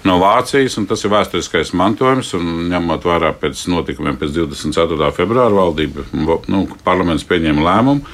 [0.09, 5.11] no Vācijas, un tas ir vēsturiskais mantojums, un ņemot vērā pēc notikumiem pēc 24.
[5.17, 6.07] februāra valdība,
[6.51, 8.07] nu, parlaments pieņēma lēmumu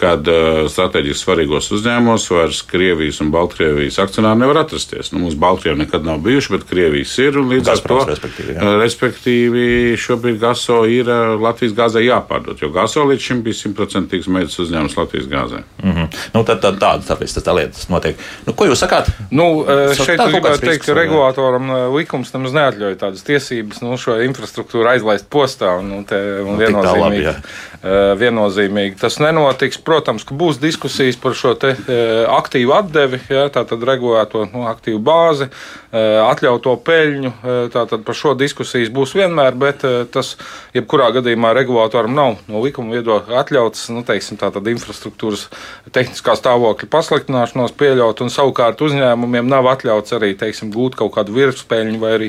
[0.00, 5.12] kad uh, strateģiski svarīgos uzņēmumos vairs Krievijas un Baltkrievijas akcionāri nevar atrasties.
[5.12, 7.40] Nu, mums Baltkrievi nekad nav bijuši, bet Krievijas ir.
[7.48, 8.62] Līdz ar to, respektīvi, jā.
[8.62, 9.66] uh, respektīvi,
[10.00, 14.98] šobrīd GASO ir uh, Latvijas gāzē jāpārdod, jo GASO līdz šim bija simtprocentīgs meitas uzņēmums
[14.98, 15.62] Latvijas gāzē.
[15.82, 16.20] Mm -hmm.
[16.34, 18.18] nu, tad, tad tāda, tāpēc tas tā lietas notiek.
[18.46, 19.10] Nu, ko jūs sakāt?
[19.30, 24.18] Nu, eh, šeit gribētu teikt, ka regulātoram eh, likums nemaz neatļauj tādas tiesības nu, šo
[24.24, 25.78] infrastruktūru aizlaist postā.
[25.78, 27.34] Un, nu, te, un Nu, tā labi, viennozīmīgi, jā.
[27.82, 29.78] eh, viennozīmīgi tas nenotiks.
[29.88, 35.00] Protams, ka būs diskusijas par šo te, eh, aktīvu atdevi, ja, tātad regulēto nu, aktīvu
[35.00, 35.48] bāzi,
[35.92, 37.32] eh, atļauto peļņu.
[37.32, 40.34] eh, Tātad par šo diskusijas būs vienmēr, bet eh, tas
[40.76, 45.46] jebkurā gadījumā regulātoram nav no likuma viedokļa atļauts nu, teiksim, infrastruktūras
[45.94, 51.98] tehniskā stāvokļa pasliktināšanos pieļaut, un savukārt uzņēmumiem nav atļauts arī teiksim, gūt kaut kādu virspeļņu
[52.02, 52.28] vai arī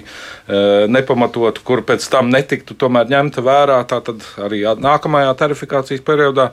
[0.90, 3.80] nepamatotu, kur pēc tam netiktu tomēr ņemta vērā
[4.46, 6.50] arī nākamajā tarifikācijas periodā.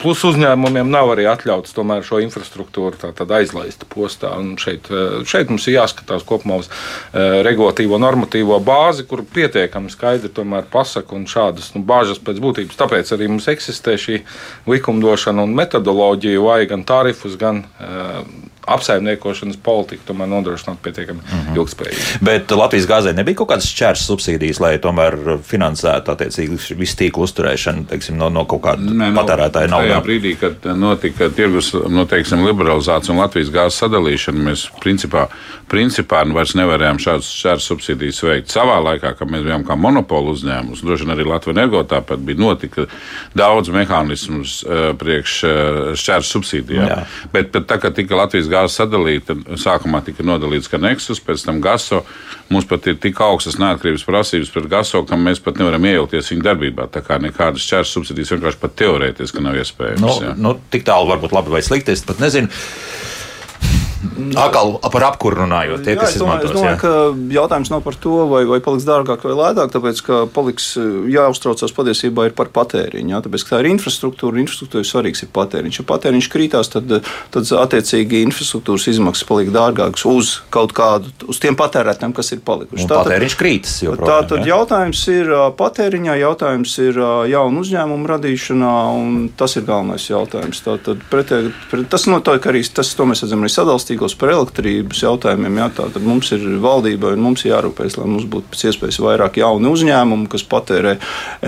[0.00, 3.00] Plus uzņēmumiem nav arī atļauts tomēr šo infrastruktūru
[3.40, 4.34] aizlaist postā.
[4.38, 4.90] Un šeit,
[5.28, 10.32] šeit mums ir jāskatās kopumā uz e, regulatīvo normatīvo bāzi, kur pietiekami skaidri
[10.70, 12.78] pasaka un šādas nu, bāžas pēc būtības.
[12.80, 14.22] Tāpēc arī mums eksistē šī
[14.70, 18.24] likumdošana un metodoloģija, vai gan tarifus, gan uh,
[18.66, 21.56] apsaimniekošanas politiku tomēr nodrošināt pietiekami mm -hmm.
[21.56, 22.20] ilgspējīgi.
[22.24, 27.86] Bet Latvijas gāzē nebija kaut kādas šķērs subsīdijas, lai tomēr finansētu attiecīgi visu tīklu uzturēšanu
[27.90, 30.04] teiksim, no, no kaut kāda Nē, nu, patērētāja Tajā naudas.
[30.04, 35.26] brīdī, kad notika tirgus nu, teiksim, liberalizācija un Latvijas gāzes sadalīšana, mēs principā,
[35.70, 38.52] principā nu, vairs nevarējām šādas šādas subsīdijas veikt.
[38.52, 42.38] Savā laikā, kad mēs bijām kā monopolu uzņēmums, droši vien arī Latvijas energo tāpat bija
[42.38, 42.86] notika
[43.34, 45.36] daudz mehānismus uh, priekš
[46.00, 46.88] šķērs subsīdijām.
[46.90, 47.00] Jā.
[47.32, 52.02] Bet, bet tā, kad tika Latvijas gāze sadalīta, sākumā tika nodalīts Nexus, pēc tam Gaso.
[52.50, 56.46] Mums pat ir tik augstas neatkarības prasības pret Gaso, ka mēs pat nevaram iejaukties viņa
[56.48, 56.88] darbībā.
[56.90, 60.02] Tā kā nekādas šķērs subsīdijas vienkārši pat teorētiski nav iespējams.
[60.02, 60.34] Nu, jā.
[60.36, 62.50] nu, tik tālu varbūt labi vai slikti, es pat nezinu.
[64.40, 66.54] Atkal par apkuru runājot, tie, Jā, kas domāju, es izmantos.
[66.56, 66.80] domāju jā.
[66.80, 70.72] ka jautājums nav par to, vai, vai paliks dārgāk vai lētāk, tāpēc ka paliks
[71.10, 73.14] jāuztraucās patiesībā ir par patēriņu.
[73.14, 75.80] Jā, tāpēc, ka tā ir infrastruktūra, infrastruktūra svarīgs ir patēriņš.
[75.80, 76.96] Ja patēriņš krītās, tad,
[77.34, 82.86] tad attiecīgi infrastruktūras izmaksas paliek dārgākas uz kaut kādu, uz tiem patērētājiem, kas ir palikuši.
[82.86, 84.10] Un patēriņš krītas joprojām.
[84.10, 84.54] Tātad jā.
[84.54, 90.62] jautājums ir patēriņā, jautājums ir jaunu uzņēmumu radīšanā, un tas ir galvenais jautājums.
[90.66, 95.58] Tātad pretē, pret, tas notiek arī, tas, to mēs redzam arī sadalstīgos par elektrības jautājumiem.
[95.62, 99.72] Jā, tātad mums ir valdība un mums jārūpējas, lai mums būtu pēc iespējas vairāk jaunu
[99.74, 100.96] uzņēmumu, kas patērē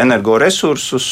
[0.05, 1.07] energoresursus.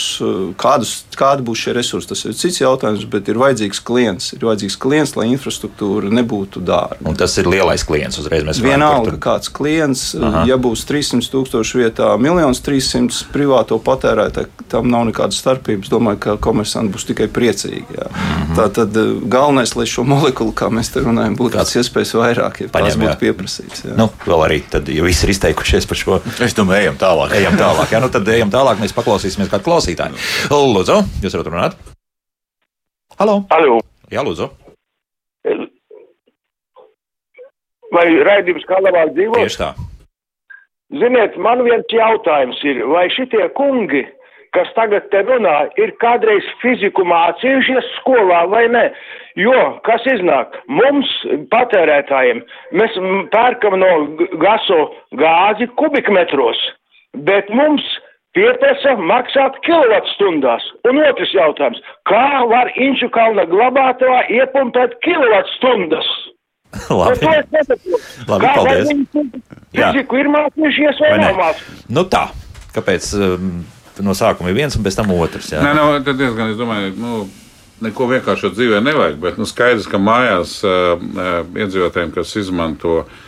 [0.61, 4.33] Kādus, kādi būs šie resursi, tas ir cits jautājums, bet ir vajadzīgs klients.
[4.37, 7.01] Ir vajadzīgs klients, lai infrastruktūra nebūtu dārga.
[7.09, 8.21] Un tas ir lielais klients.
[8.21, 9.21] Uzreiz Vienalga, to.
[9.23, 10.45] kāds klients, Aha.
[10.49, 15.91] ja būs 300 tūkstoši vietā, 1 300 privāto patērētāju, tam nav nekādas starpības.
[15.93, 17.87] Domāju, ka komersanti būs tikai priecīgi.
[17.97, 18.09] Jā.
[18.11, 18.57] Mhm.
[18.59, 22.61] Tā tad eh, galvenais, lai šo molekulu, kā mēs te runājam, būtu pēc iespējas vairāk,
[22.62, 23.85] ja tās būtu pieprasīts.
[23.88, 23.96] jā.
[23.98, 27.33] Nu, vēl arī tad, ja visi ir izteikušies par šo, Es domāju, ejam tālāk.
[27.40, 27.90] ejam tālāk.
[27.96, 30.20] Jā, nu tad ejam tālāk, mēs paklausīsimies kādu klausītāju.
[30.53, 31.79] Lūdzu, jūs varat runāt?
[33.20, 33.40] Halo!
[33.53, 33.81] Alo.
[34.12, 34.50] Jā, lūdzu.
[37.90, 39.40] Vai raidījums kā labāk dzīvot?
[39.42, 39.70] Tieši tā.
[41.00, 44.05] Ziniet, man viens jautājums ir, vai šitie kungi,
[44.57, 48.85] kas tagad te runā, ir kādreiz fiziku mācījušies skolā vai ne?
[49.39, 51.11] Jo, kas iznāk, mums
[51.53, 52.43] patērētājiem,
[52.77, 52.99] mēs
[53.35, 53.91] pērkam no
[54.43, 54.81] gaso
[55.21, 56.61] gāzi kubikmetros,
[57.29, 57.87] bet mums
[58.37, 60.67] pieprasa maksāt kilovatstundās.
[60.91, 66.11] Un otrs jautājums, kā var Inču kalna glabātavā iepumpēt kilovatstundas?
[66.91, 67.27] Labi.
[67.27, 68.93] Labi, Kā paldies.
[69.75, 71.27] Fiziku ir mācījušies vai Vai ne?
[71.27, 71.91] nav mācījušies?
[71.97, 72.29] Nu tā.
[72.71, 73.49] Kāpēc um,
[74.05, 75.53] no sākuma ir viens un pēc tam otrs?
[75.55, 75.62] Jā?
[75.64, 77.24] Nē, nu, tad diezgan, es domāju, nu,
[77.85, 83.18] neko vienkāršot dzīvē nevajag, bet nu, skaidrs, ka mājās uh, uh, iedzīvotājiem, kas izmanto uh,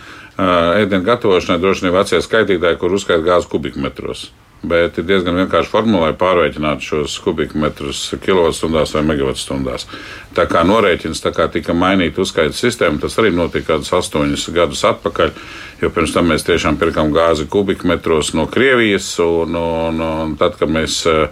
[0.78, 4.30] ēdienu gatavošanai, droši vien ir vecie skaitītāji, kur uzskaita gāzi kubikmetros.
[4.62, 9.88] Bet ir diezgan vienkārši formula, lai pārreikinātu šos kubikmetrus kilovatstundās vai megavatstundās.
[10.36, 14.84] Tā kā norēķins tā kā tika mainīta uzskaita sistēma, tas arī notika kādus astoņus gadus
[14.86, 15.34] atpakaļ,
[15.82, 20.70] jo pirms tam mēs tiešām pirkām gāzi kubikmetros no Krievijas, un, un, un tad, kad
[20.70, 21.26] mēs uh,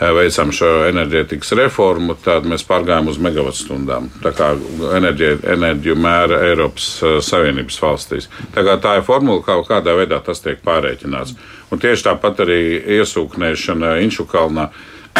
[0.00, 4.08] veicām šo enerģētikas reformu, tad mēs pārgājām uz megavatstundām.
[4.24, 4.52] Tā kā
[4.96, 6.88] enerģija, enerģiju mēra Eiropas
[7.26, 8.30] Savienības valstīs.
[8.54, 11.36] Tā, tā ir formula, kā kādā veidā tas tiek pārreikināts.
[11.70, 12.62] Un tieši tāpat arī
[12.96, 14.70] iesūknēšana Inčukalnā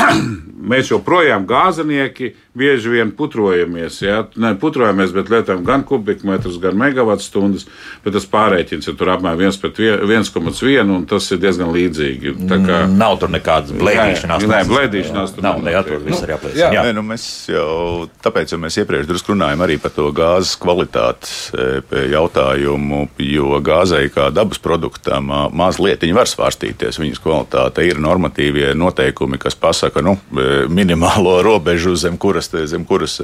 [0.72, 4.00] mēs joprojām gāzenieki bieži vien putrojamies.
[4.02, 4.24] Ja?
[4.36, 7.66] Ne putrojamies, bet lietojam gan kubikmetrus, gan megawattstundas,
[8.04, 12.34] bet tas pārreikins ir tur apmēram 1,1 un tas ir diezgan līdzīgi.
[12.50, 14.46] Tā kā, nav tur nekādas blēdīšanās.
[14.50, 15.62] Nē, blēdīšanās tur nav.
[16.06, 16.58] viss ir jāplēs.
[16.58, 16.84] Jā, jā.
[16.86, 21.36] Nē, nu mēs jau, tāpēc jau mēs iepriekš drusku runājam arī par to gāzes kvalitātes
[21.54, 21.68] e,
[22.10, 26.98] jautājumu, jo gāzei kā dabas produktam mazliet viņa var svārstīties.
[26.98, 32.84] Viņas kvalitāte ir normatīvie noteikumi, kas pasaka nu, e, minimālo robežu zem kuras kuras, zem
[32.88, 33.18] kuras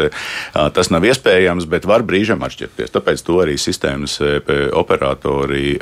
[0.74, 2.92] tas nav iespējams, bet var brīžam atšķirties.
[2.94, 4.18] Tāpēc to arī sistēmas
[4.76, 5.76] operatori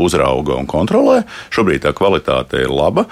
[0.00, 1.22] uzrauga un kontrolē.
[1.54, 3.06] Šobrīd tā kvalitāte ir laba,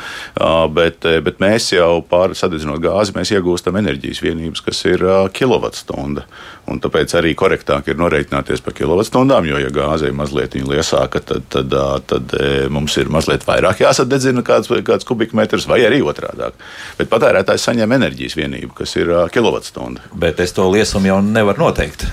[0.74, 5.04] bet, bet mēs jau pār sadedzinot gāzi, mēs iegūstam enerģijas vienības, kas ir
[5.36, 6.26] kilovatstunda.
[6.68, 11.46] Un tāpēc arī korektāk ir norēķināties par kilovatstundām, jo, ja gāze ir mazliet liesāka, tad,
[11.48, 12.34] tad, tad, tad
[12.72, 16.50] mums ir mazliet vairāk jāsadedzina kāds, kāds kubikmetrs, vai arī otrādi.
[16.98, 19.37] Bet patērētājs saņem enerģijas vienību, kas ir kilovatstunda.
[20.18, 22.04] Bet es to liesumu jau nevaru noteikt.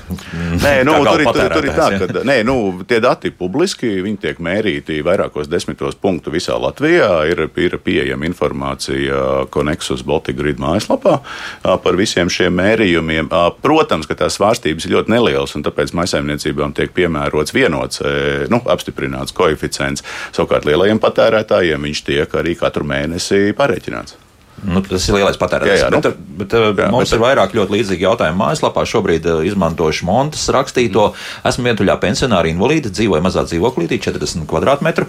[0.62, 2.56] Nē, nu, tur, tur, tur ir tā, ka nē, nu,
[2.88, 7.10] tie dati ir publiski, viņi tiek mērīti vairākos desmitos punktu visā Latvijā.
[7.32, 11.18] Ir, ir pieejama informācija Konexus Baltic Grid mājaslapā
[11.64, 13.32] par visiem šiem mērījumiem.
[13.64, 18.04] Protams, ka tās svārstības ir ļoti nelielas, un tāpēc maisaimniecībām tiek piemērots vienots,
[18.52, 20.06] nu, apstiprināts koeficients.
[20.36, 24.25] Savukārt lielajiem patērētājiem viņš tiek arī katru mēnesi pareiķināts.
[24.64, 25.82] Nu, tas ir lielais patērētājs.
[25.82, 28.86] Jā, jā, nu, bet, bet jā, mums bet, ir vairāk ļoti līdzīgi jautājumi mājaslapā.
[28.88, 31.10] Šobrīd uh, izmantojuši Montes rakstīto.
[31.46, 35.06] Esmu vientuļā pensionāra invalīda, dzīvoju mazā dzīvoklītī, 40 km2,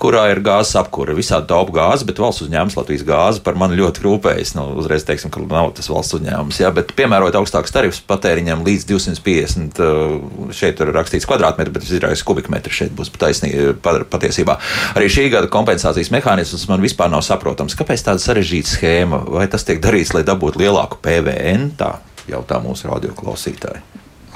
[0.00, 1.16] kurā ir gāzes apkūra.
[1.18, 4.54] Visādi taupa gāzi, bet valsts uzņēmums Latvijas gāzi par mani ļoti rūpējas.
[4.56, 6.62] Nu, uzreiz teiksim, ka nav tas valsts uzņēmums.
[6.64, 12.24] Jā, bet piemērojot augstākus tarifus patēriņam līdz 250, uh, šeit ir rakstīts kvadrātmetri, bet izrādās
[12.26, 13.76] kubikmetri šeit būs taisnība
[14.10, 14.58] patiesībā.
[14.96, 17.76] Arī šī gada kompensācijas mehānisms man vispār nav saprotams.
[17.78, 19.22] Kāpēc tāda sarežģīta schēma?
[19.28, 21.70] vai tas tiek darīts, lai dabūtu lielāku PVN?
[21.78, 21.98] Tā
[22.30, 23.82] jautā mūsu radioklausītāji.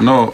[0.06, 0.32] Nu,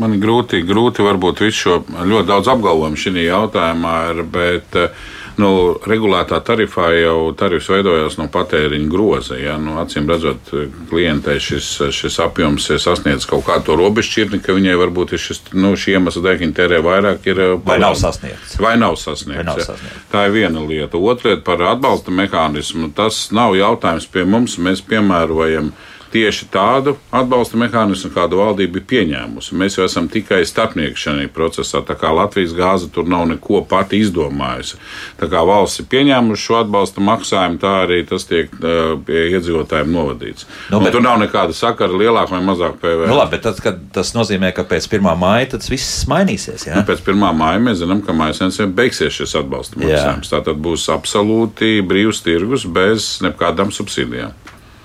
[0.00, 5.08] man ir grūti, grūti varbūt visu šo ļoti daudz apgalvojumu šajā jautājumā, ir, bet uh,
[5.40, 5.50] nu,
[5.88, 9.38] regulētā tarifā jau tarifs veidojās no patēriņa groza.
[9.40, 9.56] Ja?
[9.60, 10.52] Nu, acīm redzot,
[10.90, 15.42] klientei šis, šis apjoms ir sasniedzis kaut kādu to robežšķirtni, ka viņai varbūt ir šis
[15.56, 17.30] nu, iemesls dēļ, viņa tērē vairāk.
[17.32, 18.58] Ir, vai nav sasniegts?
[18.60, 19.96] Vai nav sasniegts, vai nav sasniegts.
[19.96, 20.08] Ja?
[20.12, 21.00] Tā ir viena lieta.
[21.00, 22.92] Otra lieta par atbalsta mehānismu.
[22.96, 24.58] Tas nav jautājums pie mums.
[24.60, 25.72] Mēs piemērojam
[26.12, 29.56] tieši tādu atbalsta mehānismu, kādu valdība ir pieņēmusi.
[29.58, 31.82] Mēs jau esam tikai starpnieki šajā procesā.
[31.86, 34.78] Tā kā Latvijas gāze tur nav neko pati izdomājusi.
[35.20, 39.92] Tā kā valsts ir pieņēmusi šo atbalsta maksājumu, tā arī tas tiek uh, pie iedzīvotājiem
[39.94, 40.48] novadīts.
[40.72, 43.10] Nu, bet, tur nav nekāda sakara lielāka vai mazāka PVN.
[43.10, 43.62] Nu, labi, bet tas,
[43.94, 45.10] tas nozīmē, ka pēc 1.
[45.20, 46.66] māja tas viss mainīsies.
[46.68, 46.78] Ja?
[46.80, 47.26] Nu, pēc 1.
[47.38, 50.30] māja mēs zinām, ka mājas sensiem beigsies šis atbalsta maksājums.
[50.32, 54.34] Tā tad būs absolūti brīvs tirgus bez nekādām subsīdijām.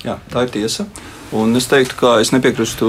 [0.06, 0.86] Jā, tā ir tiesa.
[1.36, 2.88] Un es teiktu, ka es nepiekrītu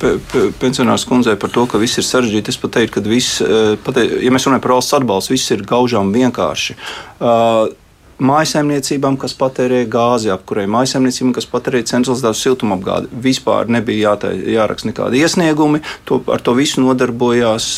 [0.00, 2.52] pe, pe, pensionārs kundzei par to, ka viss ir sarežģīti.
[2.52, 3.38] Es pat teiktu, ka viss,
[3.86, 6.76] pat, ja mēs runājam par valsts atbalstu, viss ir gaužām vienkārši.
[7.20, 7.70] Uh,
[8.20, 13.10] mājsaimniecībām, kas patērē gāzi apkurei, mājsaimniecībām, kas patērē centralizētu siltumapgādi.
[13.24, 17.68] Vispār nebija jātai, jāraksta nekādi iesniegumi, to, ar to visu nodarbojās,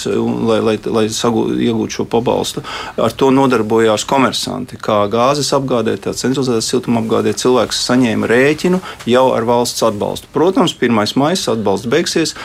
[0.51, 2.65] lai, lai, lai sagū, iegūtu šo pabalstu.
[3.01, 4.81] Ar to nodarbojās komersanti.
[4.83, 10.31] Kā gāzes apgādē, tā centralizētā siltumapgādē cilvēks saņēma rēķinu jau ar valsts atbalstu.
[10.35, 12.37] Protams, pirmais maisa atbalsts beigsies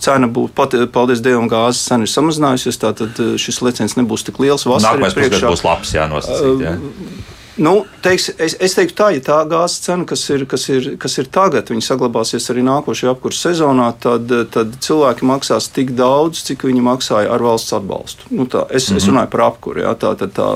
[0.00, 4.40] cena būs, pat, paldies Dievam, gāzes cena ir samazinājusies, tātad eh, šis leciens nebūs tik
[4.42, 4.66] liels.
[4.66, 6.64] Nākamais pusgads būs labs, jānosacīt.
[6.64, 6.74] Jā.
[7.60, 11.18] Nu, teiks, es, es teiktu, tā, ja tā gāzes cena, kas ir, kas, ir, kas
[11.20, 16.64] ir tagad, viņa saglabāsies arī nākošajā apkurss sezonā, tad, tad cilvēki maksās tik daudz, cik
[16.68, 18.30] viņi maksāja ar valsts atbalstu.
[18.30, 18.96] Nu, tā, es, mm -hmm.
[18.96, 19.10] es mhm.
[19.10, 20.48] runāju par apkuru, jā, tā ir tā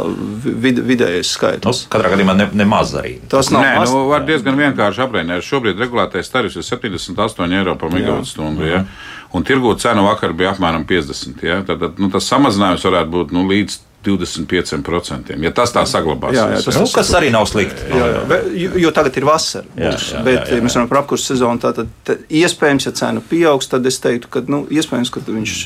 [0.44, 1.82] vid, vidējais skaitlis.
[1.84, 3.18] Nu, katrā gadījumā ne, ne maz arī.
[3.28, 3.90] Tas nav Nē, maz.
[3.90, 5.42] Nu, var diezgan vienkārši aprēķināt.
[5.42, 8.62] Šobrīd regulētais tarifs ir 78 eiro par megawattstundu.
[8.62, 8.86] Mm -hmm
[9.34, 11.42] un tirgo cena vakar bija apmēram 50.
[11.42, 11.62] Ja?
[11.66, 15.34] Tad, tad nu, tas samazinājums varētu būt nu, līdz 25%.
[15.42, 17.88] Ja tas tā saglabāsies, jā, jā, tas, nu, kas arī nav slikti.
[17.90, 18.22] Jā, jā.
[18.30, 19.68] Bet, jo, jo tagad ir vasara.
[19.78, 20.60] Jā, jā, bet, jā, jā, jā.
[20.60, 24.30] ja mēs runājam par apkursu sezonu, tad, tad iespējams, ja cena pieaugs, tad es teiktu,
[24.32, 25.58] ka nu, iespējams, ka viņš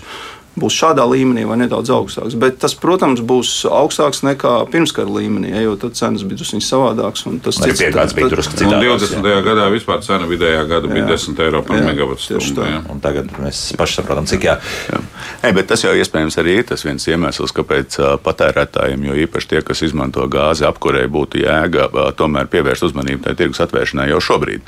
[0.60, 2.36] būs šādā līmenī vai nedaudz augstāks.
[2.38, 7.24] Bet tas, protams, būs augstāks nekā pirmskara līmenī, ja, jo tad cenas bija drusku savādākas.
[7.44, 9.14] Tas Arī piegādes bija drusku Un citādākas.
[9.14, 9.42] 20.
[9.46, 12.80] gadā vispār cena vidējā gada bija 10 eiro par Jā, megawatu jā.
[13.02, 14.56] Tagad mēs paši saprotam, cik jā.
[14.90, 15.00] Jā.
[15.44, 19.60] Ei, bet tas jau iespējams arī ir tas viens iemesls, kāpēc patērētājiem, jo īpaši tie,
[19.66, 21.88] kas izmanto gāzi apkurei, būtu jēga
[22.18, 24.64] tomēr pievērst uzmanību tai tirgus atvēršanai jau šobrīd,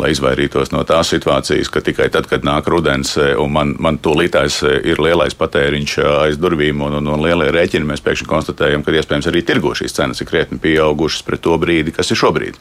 [0.00, 4.60] lai izvairītos no tās situācijas, ka tikai tad, kad nāk rudens un man, man tūlītājs
[4.66, 8.84] ē, ir lielais patēriņš ā, aiz durvīm un, un, un lielie rēķini, mēs pēkšņi konstatējam,
[8.86, 12.60] ka iespējams arī tirgo šīs cenas ir krietni pieaugušas pret to brīdi, kas ir šobrīd.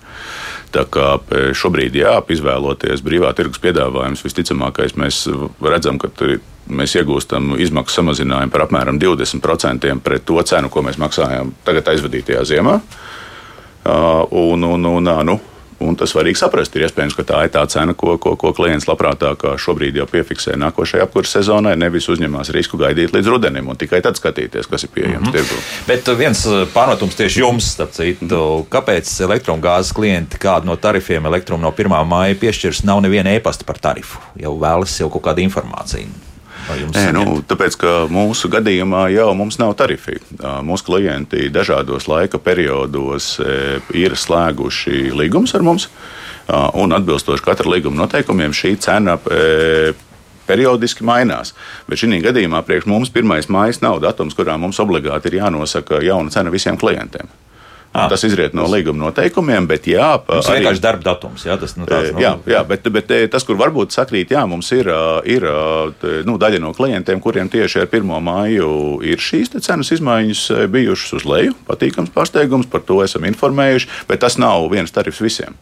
[0.73, 5.25] Tā kā e, šobrīd, jā, izvēloties brīvā tirgus piedāvājumus, visticamākais mēs
[5.61, 6.09] redzam, ka
[6.65, 12.47] mēs iegūstam izmaksu samazinājumu par apmēram 20% pret to cenu, ko mēs maksājām tagad aizvadītajā
[12.55, 12.79] ziemā.
[13.85, 13.99] Ā,
[14.33, 15.35] Un, un, un, nu,
[15.79, 18.87] un tas svarīgi saprast, ir iespējams, ka tā ir tā cena, ko, ko, ko klients
[18.89, 24.01] labprātāk šobrīd jau piefiksē nākošajai apkurses sezonai, nevis uzņemās risku gaidīt līdz rudenim un tikai
[24.05, 25.35] tad skatīties, kas ir pieejams mm -hmm.
[25.35, 25.61] tirgū.
[25.87, 31.63] Bet viens uh, pārmetums tieši jums, starp citu, kāpēc elektrogāzes klienti kādu no tarifiem elektromu
[31.63, 32.05] no 1.
[32.05, 34.19] māja piešķirs, nav neviena e-pasta par tarifu.
[34.35, 36.24] Jau vēlas jau kaut kādu informāciju.
[36.65, 40.17] Nē, nu, tāpēc, ka mūsu gadījumā jau mums nav tarifi.
[40.65, 43.35] Mūsu klienti dažādos laika periodos
[43.93, 45.89] ir slēguši līgumus ar mums,
[46.49, 49.19] un atbilstoši katra līguma noteikumiem šī cena.
[50.45, 51.55] Periodiski mainās.
[51.89, 56.33] Bet šī gadījumā priekš mums pirmais mājas nav datums, kurā mums obligāti ir jānosaka jauna
[56.33, 57.31] cena visiem klientiem.
[57.95, 58.09] Ah.
[58.11, 61.45] Tas izriet no līguma noteikumiem, bet jā, Tas ir vienkārši darba datums.
[61.47, 64.41] Jā, tas, nu, tāds, nu, Jā, jā bet, bet eh, tas, kur varbūt sakrīt, jā,
[64.49, 65.45] mums ir, ā, ir
[66.27, 68.11] nu, daļa no klientiem, kuriem tieši ar 1.
[68.25, 68.69] māju
[69.07, 71.55] ir šīs cenas izmaiņas eh, bijušas uz leju.
[71.69, 75.55] Patīkams pārsteigums, par to esam informējuši, bet tas nav viens tarifs visiem.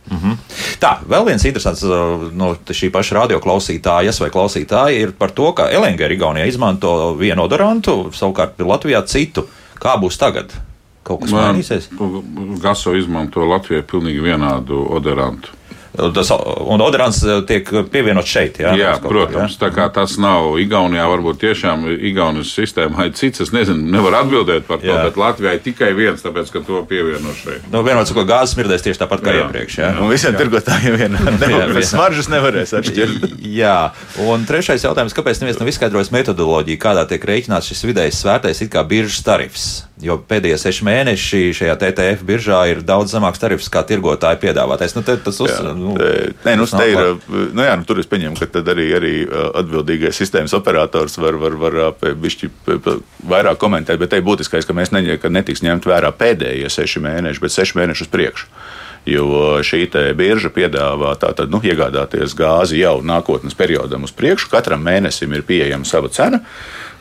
[0.81, 1.85] Tā, vēl viens interesants
[2.33, 8.07] no šī paša radioklausītājas vai klausītāja ir par to, ka LNG Igaunijā izmanto vienu odorantu,
[8.15, 9.45] savukārt Latvijā citu.
[9.83, 10.53] Kā būs tagad?
[11.03, 11.89] Kaut kas mainīsies?
[12.63, 15.51] Gaso izmanto Latvijai pilnīgi vienādu odorantu.
[15.93, 16.31] Tas,
[16.65, 18.55] un odorants uh, tiek pievienots šeit.
[18.63, 23.43] Jā, Jā, protams, tā kā tas nav Igaunijā, varbūt tiešām Igaunijas sistēmā ir cits.
[23.45, 25.03] Es nezinu, nevaru atbildēt par to, Jā.
[25.05, 27.69] bet Latvijā ir tikai viens, tāpēc ka to pievieno šeit.
[27.69, 29.45] Nu, vienmēr sakot, gāzes smirdēs tieši tāpat kā Jā.
[29.45, 29.77] iepriekš.
[29.83, 29.91] Jā.
[30.01, 31.51] Un visiem tirgotājiem vienādi.
[31.53, 31.85] Jā, jā.
[31.93, 33.29] Smaržas nevarēs atšķirt.
[33.61, 33.77] Jā,
[34.25, 38.73] un trešais jautājums, kāpēc neviens nav izskaidrojis metodoloģiju, kādā tiek rēķināts šis vidējais svērtais it
[38.73, 39.67] kā biržas tarifs?
[40.03, 44.95] Jo pēdējie seši mēneši šajā TTF biržā ir daudz zemāks tarifs kā tirgotāji piedāvātais.
[44.97, 45.73] Nu, te, tas uz, Jā.
[45.77, 46.99] nu, E, Nē, nu, te ir,
[47.29, 49.13] nu, jā, nu, tur es pieņemu, ka tad arī, arī
[49.61, 51.79] atbildīgais sistēmas operators var, var, var
[52.19, 52.51] bišķi
[53.29, 57.03] vairāk komentēt, bet te ir būtiskais, ka mēs neņem, ka netiks ņemt vērā pēdējie seši
[57.03, 58.49] mēneši, bet seši mēneši uz priekšu.
[59.05, 64.47] Jo šī birža piedāvā tātad, nu, iegādāties gāzi jau nākotnes periodam uz priekšu.
[64.51, 66.39] Katram mēnesim ir pieejama sava cena.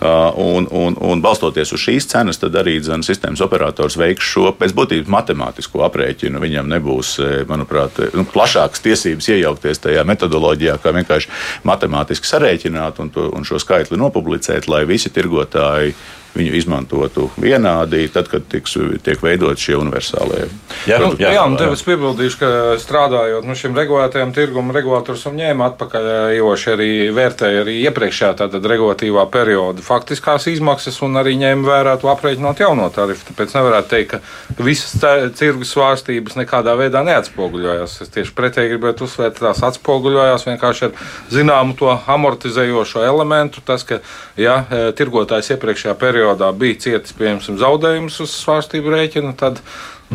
[0.02, 4.72] Un, un, un balstoties uz šīs cenas, tad arī dzen, sistēmas operators veiks šo pēc
[4.74, 6.40] būtības matemātisko aprēķinu.
[6.42, 11.30] Viņam nebūs, eh, manuprāt, eh, nu, plašākas tiesības iejaukties tajā metodoloģijā, kā vienkārši
[11.70, 15.94] matemātiski sarēķināt un, to, un šo skaitli nopublicēt, lai visi tirgotāji
[16.32, 20.46] viņu izmantotu vienādi, tad, kad tiks, tiek veidot šie universālie.
[20.88, 22.48] Jā, Nu, jā, jā, un tev es piebildīšu, ka
[22.80, 26.06] strādājot nu, šim regulētajam tirgumam, regulators un ņēma atpakaļ,
[26.36, 32.10] jo arī vērtēja arī iepriekšējā tātad regulatīvā perioda faktiskās izmaksas un arī ņēma vērā to
[32.12, 33.26] aprēķinot jauno tarifu.
[33.30, 34.94] Tāpēc nevarētu teikt, ka visas
[35.38, 37.98] tirgus svārstības nekādā veidā neatspoguļojās.
[38.06, 40.96] Es tieši pretēji gribētu uzsvērt, ka tās atspoguļojās vienkārši ar
[41.34, 43.64] zināmu to amortizējošo elementu.
[43.66, 44.00] Tas, ka
[44.38, 46.21] ja, e, tirgotājs iepriekšējā periodā
[46.58, 49.60] bija cietis pieņemsim zaudējumus uz svārstību rēķina, tad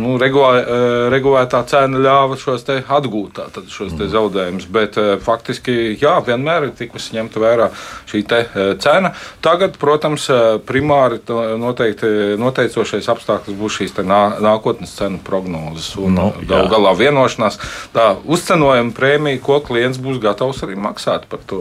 [0.02, 3.42] nu, regulē, eh, regulētā cena ļāva šos atgūt,
[3.72, 4.68] šos te zaudējumus.
[4.74, 7.70] Bet eh, faktiski, jā, vienmēr ir tikusi ņemta vērā
[8.10, 9.14] šī eh, cena.
[9.42, 10.28] Tagad, protams,
[10.68, 13.96] primāri to noteikti noteicošais apstākļus būs šīs
[14.44, 15.96] nākotnes cenu prognozes.
[15.98, 16.72] Un Nu, gal jā.
[16.72, 17.60] galā vienošanās,
[17.94, 21.60] tā uzcenojuma prēmija, ko klients būs gatavs arī maksāt par to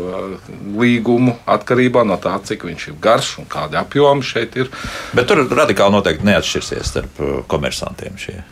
[0.78, 4.70] līgumu, atkarībā no tā, cik viņš ir garš un kādi apjomi šeit ir.
[5.16, 7.20] Bet tur radikāli noteikti neatšķirsies starp
[7.52, 8.16] komersantiem.
[8.26, 8.42] Šie.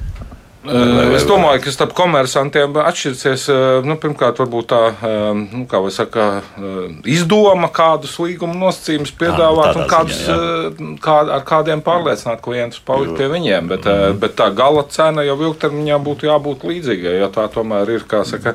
[0.64, 6.40] Es domāju, ka starp komersantiem atšķirsies uh, nu, pirmkārt varbūt tā um, nu, kā saka,
[6.56, 13.18] uh, izdoma, kādus līguma nosacījumus piedāvāt un kādus, ziņā, kā, ar kādiem pārliecināt klientus palikt
[13.18, 13.68] pie viņiem.
[13.74, 18.08] Bet, uh, bet tā gala cena jau ilgtermiņā būtu jābūt līdzīgai, jo tā tomēr ir
[18.24, 18.54] saka,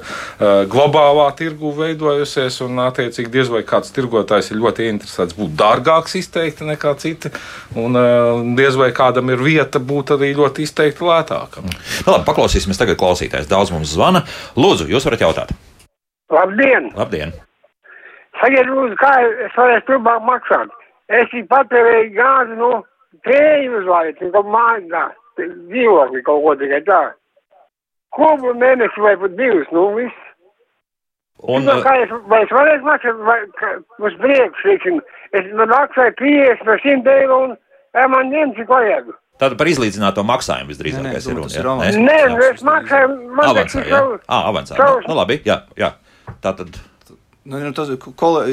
[0.72, 6.66] globālā tirgu veidojusies un attiecīgi diez vai kāds tirgotājs ir ļoti interesēts būt dārgāks izteikti
[6.72, 7.30] nekā citi
[7.78, 11.70] un diez vai kādam ir vieta būt arī ļoti izteikti lētākam.
[12.06, 13.50] Nu, labi, paklausīsimies tagad klausītājs.
[13.50, 14.24] Daudz mums zvana.
[14.60, 15.56] Lūdzu, jūs varat jautāt.
[16.32, 16.92] Labdien!
[16.96, 17.34] Labdien!
[18.40, 19.16] Sakiet, lūdzu, kā
[19.48, 20.76] es varēšu turpmāk maksāt?
[21.10, 22.72] es patērēju gāzi, nu,
[23.26, 25.06] tēju uz laiku, kaut mājā,
[25.40, 27.04] dzīvokli kaut ko tikai tā.
[28.16, 30.26] Kopu mēnesi vai pat divus, nu, viss.
[31.40, 33.40] Un, Nu, kā es, vai es varēšu maksāt, vai
[34.04, 35.00] uz priekšu,
[35.40, 37.56] es maksāju 50 vai 100 eiro un
[37.96, 39.14] ja man ņem, cik vajag.
[39.40, 41.48] Tātad par izlīdzināto maksājumu visdrīzāk Nē, nē, ir domāju, runa.
[41.48, 41.62] tas ja?
[41.64, 41.96] ir avans.
[41.96, 42.30] Nē, Jā.
[42.34, 43.90] nu, es maksāju, man Avansā, taču jā.
[43.96, 44.76] savu- Ā, avansā.
[44.76, 45.92] Nu, savus- nu, labi, jā, jā.
[46.44, 46.68] Tātad.
[46.76, 46.89] Nu,
[47.50, 48.46] nu, tas ir kolē,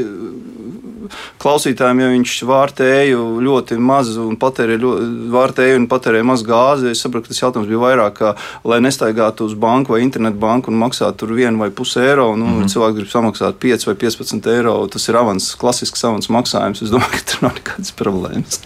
[1.42, 4.97] klausītājiem, ja viņš vārtēju ļoti maz un patērē, ļo-
[5.34, 6.90] vārtēju un patērē maz gāzi.
[6.90, 8.32] Es saprotu, ka tas jautājums bija vairāk, kā,
[8.64, 12.34] lai nestaigātu uz banku vai internetu banku un maksātu tur vienu vai pusi eiro.
[12.36, 12.72] Nu, mm -hmm.
[12.72, 14.86] Cilvēks grib samaksāt 5 vai 15 eiro.
[14.86, 16.82] Tas ir avans, klasisks avans maksājums.
[16.82, 18.61] Es domāju, ka tur nav nekādas problēmas.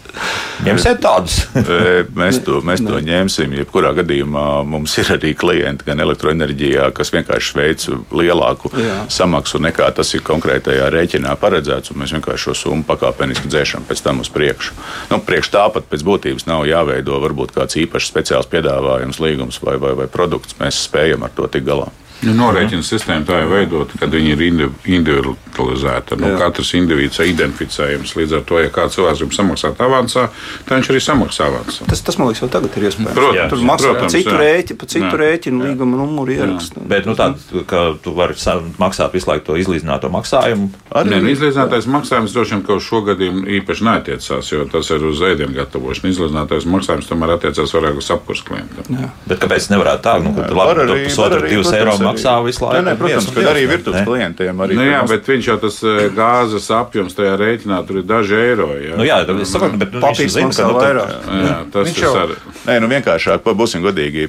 [0.64, 1.46] Ņemsiet tādus.
[2.20, 3.52] Mēs to, mēs to ņemsim.
[3.52, 9.04] Jebkurā gadījumā mums ir arī klienti gan elektroenerģijā, kas vienkārši veic lielāku Jā.
[9.08, 11.92] samaksu nekā tas ir konkrētajā rēķinā paredzēts.
[11.92, 14.76] un Mēs vienkārši šo summu pakāpeniski dzēšam pēc tam uz priekšu.
[15.10, 19.96] Nu, priekš tāpat pēc būtības nav jāveido varbūt kāds īpašs speciāls piedāvājums, līgums vai, vai,
[19.98, 20.58] vai produkts.
[20.60, 21.90] Mēs spējam ar to tikt galā.
[22.22, 24.68] Nu, Norēķina sistēma tā ir veidota, kad viņi ir indi-
[24.98, 26.16] individualizēta.
[26.20, 26.38] Nu, Jā.
[26.38, 28.12] katrs individs ir identificējams.
[28.18, 30.26] Līdz ar to, ja kāds cilvēks grib samaksāt avansā,
[30.66, 31.86] tad viņš arī samaksā avansā.
[31.88, 33.14] Tas, tas man liekas, jau tagad ir iespējams.
[33.16, 34.40] Protams, tur maksā protams, citu jā.
[34.42, 35.20] rēķinu, pa citu Jā.
[35.22, 36.84] rēķinu līguma numuru ierakstu.
[36.92, 38.34] Bet nu, tāda, ka tu vari
[38.78, 40.70] maksāt visu laiku to izlīdzināto maksājumu.
[40.92, 45.04] Nē, nu, izlīdzinātais maksājums droši vien, ka uz šo gadījumu īpaši neatiecās, jo tas ir
[45.08, 46.12] uz ēdienu gatavošanu.
[46.12, 49.10] Izlīdzinātais maksājums tomēr attiecās vairāk uz apkursu klientiem.
[49.26, 50.16] Bet kāpēc nevarētu tā?
[50.22, 52.76] Nu, ka labi, tu arī- pusotru, arī, divus eiro arī- maksā visu laiku.
[52.76, 53.70] Nē, nē, protams, ka arī ne?
[53.76, 57.86] virtuves klientiem arī Nu, jā, mums- bet viņš jau tas eh, gāzes apjoms tajā rēķinā
[57.86, 58.68] tur ir daži eiro.
[58.76, 61.10] Jā, Nu, jā, tad es saprotu, bet nu, viņš Papīrs zina, maksā ka nu, vairāk.
[61.46, 62.34] jā tas ir jau- arī.
[62.66, 64.28] Nē, nu vienkāršāk, pa- būsim godīgi,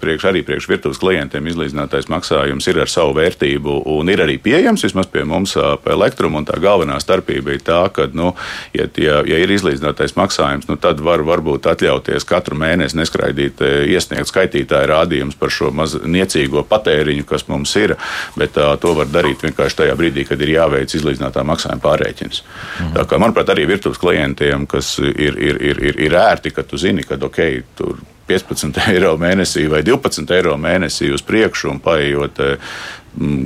[0.00, 4.84] priekš, arī priekš virtuves klientiem izlīdzinātais maksājums ir ar savu vērtību un ir arī pieejams
[4.86, 6.38] vismaz pie mums pa elektrumu.
[6.38, 8.34] un Tā galvenā starpība ir tā, ka, nu,
[8.74, 14.28] ja, ja, ja ir izlīdzinātais maksājums, nu, tad var varbūt atļauties katru mēnesi neskraidīt, iesniegt
[14.28, 17.96] skaitītāju rādījumus par šo maz niecīgo patēriņu, kas mums ir,
[18.38, 22.42] bet tā, to var darīt vienkārši tajā brīdī, kad ir jāveic izlīdzinātā maksājuma pārreikins.
[22.80, 22.96] Mhm.
[22.98, 26.80] Tā kā, manuprāt, arī virtuves klientiem, kas ir, ir, ir, ir, ir ērti, ka tu
[26.80, 27.40] zini, ka ok,
[27.78, 32.40] tur 15 eiro mēnesī vai 12 eiro mēnesī uz priekšu un paiet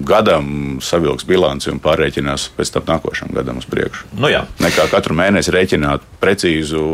[0.08, 4.06] gadam savilks bilanci un pārreikinās pēc tam nākošam gadam uz priekšu.
[4.16, 4.46] Nu, jā.
[4.64, 6.84] Nekā katru mēnesi rēķināt precīzu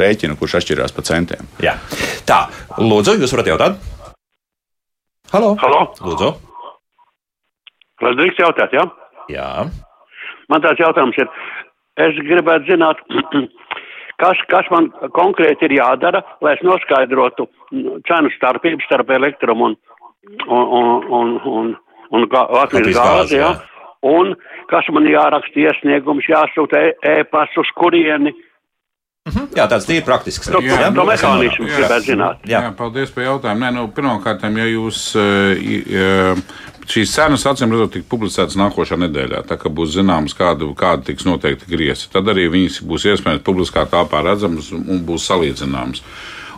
[0.00, 1.46] rēķinu, kurš atšķirās pa centiem.
[1.62, 1.76] jā.
[2.26, 2.48] Tā,
[2.82, 3.78] lūdzu, jūs varat jautāt?
[5.32, 5.54] Halo?
[5.60, 5.80] Halo?
[6.00, 6.30] Lūdzu.
[8.02, 8.84] Vai drīkst jautāt, jā?
[9.32, 9.48] Jā.
[10.48, 11.28] Man tāds jautājums ir,
[12.00, 13.00] es gribētu zināt,
[14.22, 19.76] kas, kas man konkrēti ir jādara, lai es noskaidrotu mm, cenu starpību starp elektrumu un,
[20.46, 21.74] un, un, un, un,
[22.14, 23.50] un gā- Latvijas gāzi, jā.
[23.52, 23.74] jā.
[24.08, 24.36] Un
[24.70, 28.30] kas man jāraksta iesniegums, jāsūta e- e-pasts uz kurieni.
[29.56, 30.48] Jā, tāds ir praktisks.
[30.52, 31.76] To, Jā, to, nu, to mehānismu jā.
[31.82, 32.40] gribētu zināt.
[32.48, 32.62] Jā.
[32.66, 33.60] Jā, paldies par jautājumu.
[33.64, 35.00] Nē, nu, Pirmkārt, ja jūs
[35.58, 36.42] i- eh,
[36.88, 41.24] šīs cenas acīm redzot tiks publicētas nākošā nedēļā, tā kā būs zināms, kāda, kāda tiks
[41.28, 46.00] noteikti griezi, tad arī viņas būs iespējams publiskā telpā redzamas un būs salīdzināmas.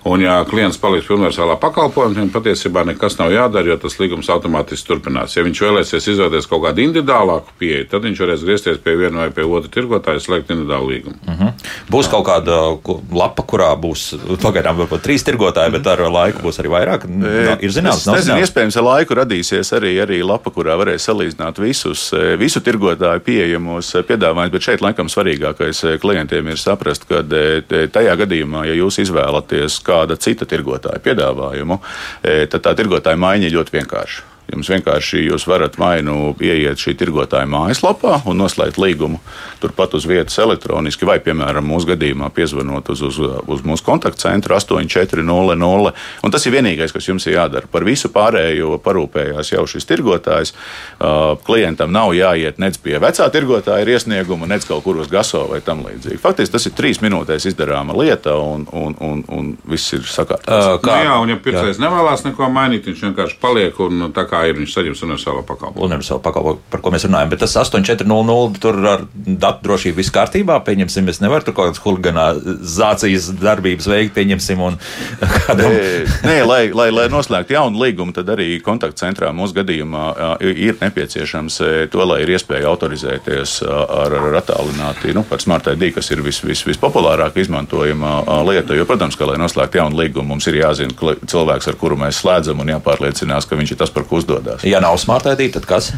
[0.05, 4.30] Un, ja klients paliks pie universālā pakalpojuma, tad patiesībā nekas nav jādara, jo tas līgums
[4.32, 5.34] automātiski turpinās.
[5.36, 9.30] Ja viņš vēlēsies izvēlēties kaut kādu individuālāku pieeju, tad viņš varēs griezties pie viena vai
[9.36, 11.18] pie otra tirgotāja, slēgt individuālu līgumu.
[11.28, 11.51] Mhm.
[11.92, 16.62] Būs kaut kāda ko- lapa, kurā būs pagaidām varbūt trīs tirgotāji, bet ar laiku būs
[16.62, 17.05] arī vairāk.
[17.05, 18.46] Nav- Ir zināms, nezinu, zināms.
[18.48, 23.94] iespējams, ar laiku radīsies arī, arī lapa, kurā varēs salīdzināt visus, eh, visu tirgotāju pieejamos
[23.94, 24.51] eh, piedāvājumus.
[24.53, 30.49] Bet šeit, laikam, svarīgākais klientiem ir saprast, ka tajā gadījumā, ja jūs izvēlaties kāda cita
[30.49, 31.80] tirgotāja piedāvājumu,
[32.22, 34.28] eh, tad tā tirgotāja maiņa ir ļoti vienkārša.
[34.51, 39.20] Jums vienkārši jūs varat vai nu ieiet šī tirgotāja mājaslapā un noslēgt līgumu
[39.61, 45.92] turpat uz vietas elektroniski, vai, piemēram, mūsu gadījumā piezvanot uz, uz, uz mūsu kontaktcentru 8400.
[46.24, 47.68] Un tas ir vienīgais, kas jums ir jādara.
[47.70, 50.55] Par visu pārējo parūpējās jau šis tirgotājs.
[50.98, 55.44] Uh, klientam nav jāiet nec pie vecā tirgotāja ar iesniegumu, nec kaut kur uz gaso
[55.51, 56.20] vai tam līdzīgi.
[56.22, 60.51] Faktiski tas ir trīs minūtēs izdarāma lieta, un, un, un, un viss ir sakārtots.
[60.51, 60.96] Uh, Kā?
[60.96, 64.59] Nu, jā, un ja pircējs nevēlas neko mainīt, viņš vienkārši paliek un tā kā ir,
[64.61, 65.86] viņš saņems universālo pakalpojumu.
[65.88, 67.32] universālu pakalpojumu, par ko mēs runājam.
[67.32, 70.61] Bet tas 8400 tur ar datu drošību viss kārtībā.
[70.66, 74.61] Pieņemsim, es nevaru tur kaut kādas huliganizācijas darbības veikt, pieņemsim.
[74.70, 74.78] Un,
[75.47, 80.05] kādam, E, Nē, lai, lai, lai noslēgtu jaunu līgumu, tad arī kontaktcentrā mūsu gadījumā
[80.45, 85.91] ir nepieciešams e, to, lai ir iespēja autorizēties ar, ar attālināti, nu, par Smart ID,
[85.97, 88.76] kas ir vis, vis, vispopulārāk izmantojama lieta.
[88.78, 92.61] Jo, protams, ka, lai noslēgtu jaunu līgumu, mums ir jāzina cilvēks, ar kuru mēs slēdzam,
[92.62, 94.64] un jāpārliecinās, ka viņš ir tas, par ko uzdodas.
[94.64, 95.93] ja nav smart ID, tad kas?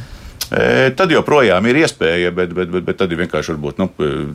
[0.52, 3.88] e, tad joprojām ir iespēja, bet, bet, bet, bet tad ir vienkārši varbūt, nu,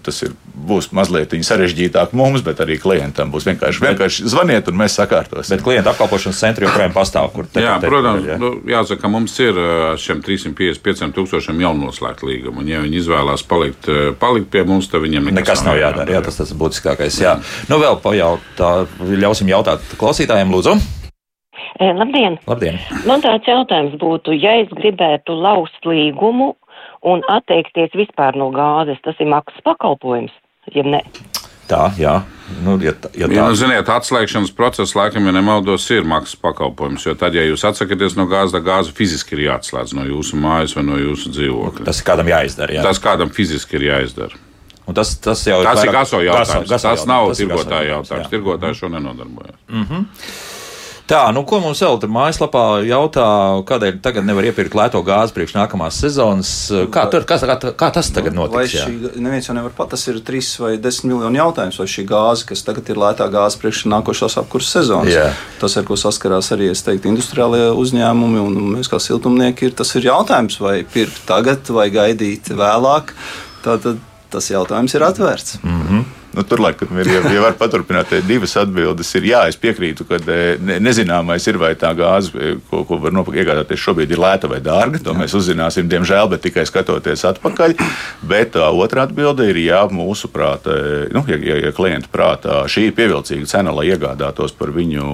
[0.05, 0.33] tas ir,
[0.67, 5.55] būs mazliet sarežģītāk mums, bet arī klientam būs vienkārši, vienkārši zvaniet un mēs sakārtosim.
[5.55, 7.29] Bet klienta apkalpošanas centri joprojām pastāv.
[7.53, 8.39] Te, jā, te, protams, jā.
[8.41, 9.59] Nu, jāsaka, mums ir
[10.01, 12.63] šiem 355 tūkstošiem jau noslēgta līguma.
[12.63, 13.89] Un, ja viņi izvēlās palikt,
[14.21, 16.17] palikt pie mums, tad viņiem nekas, nekas nav jādara.
[16.17, 17.21] Jā, tas tas ir būtiskākais.
[17.21, 17.37] Jā.
[17.71, 20.79] Nu, vēl pajautā, ļausim jautāt klausītājiem, lūdzu.
[21.79, 22.39] E, labdien!
[22.49, 22.79] Labdien.
[23.05, 26.55] Man tāds jautājums būtu, ja es gribētu laust līgumu
[27.05, 30.33] un atteikties vispār no gāzes, tas ir maksas pakalpojums,
[30.73, 31.03] ja ne?
[31.67, 32.15] Tā, jā.
[32.63, 33.35] Nu, ja, tā, ja tā.
[33.35, 37.03] Ja, nu, ziniet, atslēgšanas process, laikam, ja nemaldos, ir maksas pakalpojums.
[37.09, 40.77] Jo tad, ja jūs atsakāties no gāzes, tad gāze fiziski ir jāatslēdz no jūsu mājas
[40.79, 41.87] vai no jūsu dzīvokļa.
[41.89, 42.79] Tas kādam jāizdara.
[42.79, 42.87] Jā.
[42.87, 44.39] Tas kādam fiziski ir jāizdara.
[44.87, 46.69] Un tas, tas jau tas ir gaso jautājums.
[46.69, 48.31] Gaso, gaso tas nav tas tirgotāja jautājums, jautājums.
[48.31, 49.59] Tirgotāji šo nenodarbojas.
[49.67, 50.05] Mm -hmm.
[51.07, 53.25] Tā, nu, ko mums vēl tur mājaslapā jautā,
[53.67, 56.49] kādēļ tagad nevar iepirkt lēto gāzi priekš nākamās sezonas?
[56.91, 58.73] Kā, tur, kā, kā, kā tas tagad Vai notiks?
[58.75, 58.87] jā?
[58.89, 62.43] šī, neviens jau nevar pat, tas ir 3 vai 10 miljonu jautājums, vai šī gāze,
[62.49, 65.13] kas tagad ir lētā gāze priekš nākošās apkurses sezonas.
[65.15, 65.29] Jā.
[65.61, 69.95] Tas, ar ko saskarās arī, es teiktu, industriālie uzņēmumi un mēs kā siltumnieki, ir tas
[69.95, 73.15] ir jautājums, vai pirkt tagad vai gaidīt vēlāk.
[73.63, 75.59] Tātad tas jautājums ir atvērts.
[75.63, 76.07] Mm -hmm.
[76.37, 79.09] Nu, tur laikam ir, ja, ja var paturpināt, eh, divas atbildes.
[79.17, 82.99] Ir, jā, es piekrītu, ka eh, ne, nezināmais ir, vai tā gāze, eh, ko, ko
[83.01, 85.01] var nopirkt, iegādāties šobrīd, ir lēta vai dārga.
[85.07, 87.73] To mēs uzzināsim, diemžēl, bet tikai skatoties atpakaļ.
[88.29, 90.77] Bet tā otra atbilde ir, jā, mūsu prātā,
[91.15, 95.07] nu, ja, ja, ja klienta prātā šī ir pievilcīga cena, lai iegādātos par viņu,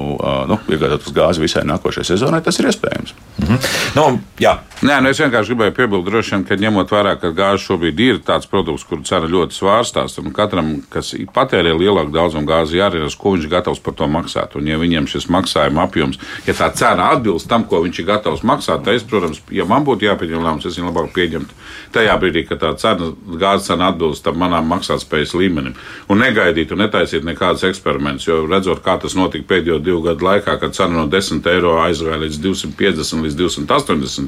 [0.51, 3.15] nu, iegādātos gāzi visai nākošajai sezonai, tas ir iespējams.
[3.39, 3.92] -hmm.
[3.95, 4.57] Nu, jā.
[4.83, 8.17] Nē, nu es vienkārši gribēju piebilst, droši vien, ka ņemot vērā, ka gāze šobrīd ir
[8.27, 13.31] tāds produkts, kuru cena ļoti svārstās, un katram, kas patērē lielāku daudzumu gāzi, jāatcerās, ko
[13.31, 14.57] viņš ir gatavs par to maksāt.
[14.59, 18.43] Un, ja viņiem šis maksājuma apjoms, ja tā cena atbilst tam, ko viņš ir gatavs
[18.43, 21.55] maksāt, tad es, protams, ja man būtu jāpieņem lēmums, es viņu labāk pieņemtu
[21.95, 25.77] tajā brīdī, kad tā cena, gāzes cena atbilst tam manām maksātspējas līmenim.
[26.11, 30.57] Un negaidīt un netaisīt nekādus eksperimentus, jo redzot, kā tas notika pēdējo divu gadu laikā,
[30.59, 33.82] kad cena no 10 eiro aizgāja līdz 250 līdz 280.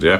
[0.05, 0.19] Ja,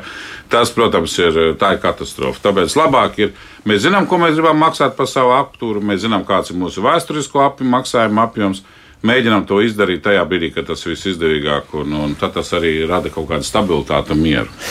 [0.52, 2.42] tas, protams, ir, tā ir katastrofa.
[2.48, 3.36] Tāpēc labāk ir,
[3.68, 7.44] mēs zinām, ko mēs gribam maksāt par savu aptūru, mēs zinām, kāds ir mūsu vēsturisko
[7.46, 8.64] apjomu maksājuma apjoms.
[9.06, 13.12] Mēģinām to izdarīt tajā brīdī, kad tas viss izdevīgāk, un, un tad tas arī rada
[13.14, 14.64] kaut kādu stabilitāti un mieru.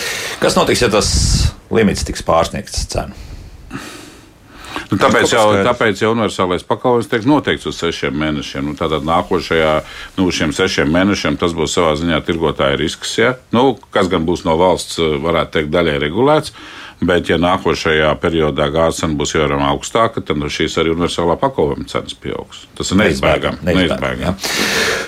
[0.43, 1.12] Kas notiks, ja tas
[1.71, 3.34] limits tiks pārsniegts cenu?
[4.91, 8.66] Nu, tāpēc, jau, tāpēc jau universālais pakalpojums tiek noteikts uz sešiem mēnešiem.
[8.68, 9.75] Nu, tātad nākošajā,
[10.18, 13.16] nu, šiem sešiem mēnešiem tas būs savā ziņā tirgotāja risks.
[13.20, 13.35] Ja?
[13.55, 16.55] Nu, kas gan būs no valsts, varētu teikt, daļai regulēts.
[17.05, 21.87] Bet, ja nākošajā periodā gāzes cena būs jau augstāka, tad no šīs arī universālā pakalpojuma
[21.91, 22.65] cenas pieaugs.
[22.79, 23.61] Tas ir neizbēgami.
[23.67, 24.33] Neizbēgami, jā.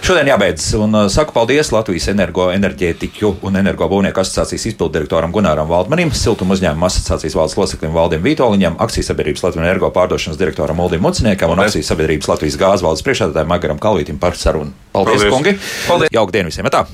[0.04, 0.66] Šodien jābeidz.
[0.82, 6.90] Un uh, saku paldies Latvijas energo, enerģētiķu un energobūvnieku asociācijas izpildirektoram Gunāram Valdmanim, siltuma uzņēmuma
[6.90, 11.92] asociācijas valdes loceklim Valdim Vitoļņam, akcijas sabiedrības Latvijas energo pārdošanas direktoram Uldim Muciniekam un akcijas
[11.94, 14.74] sabiedrības Latvijas gāzes valdes priekšādātājiem Magaram Kalvītim par sarunu.
[14.92, 15.34] Paldies, Paldies.
[15.34, 15.58] kungi!
[15.88, 16.14] Paldies!
[16.14, 16.70] Jauka diena visiem!
[16.72, 16.86] Tā!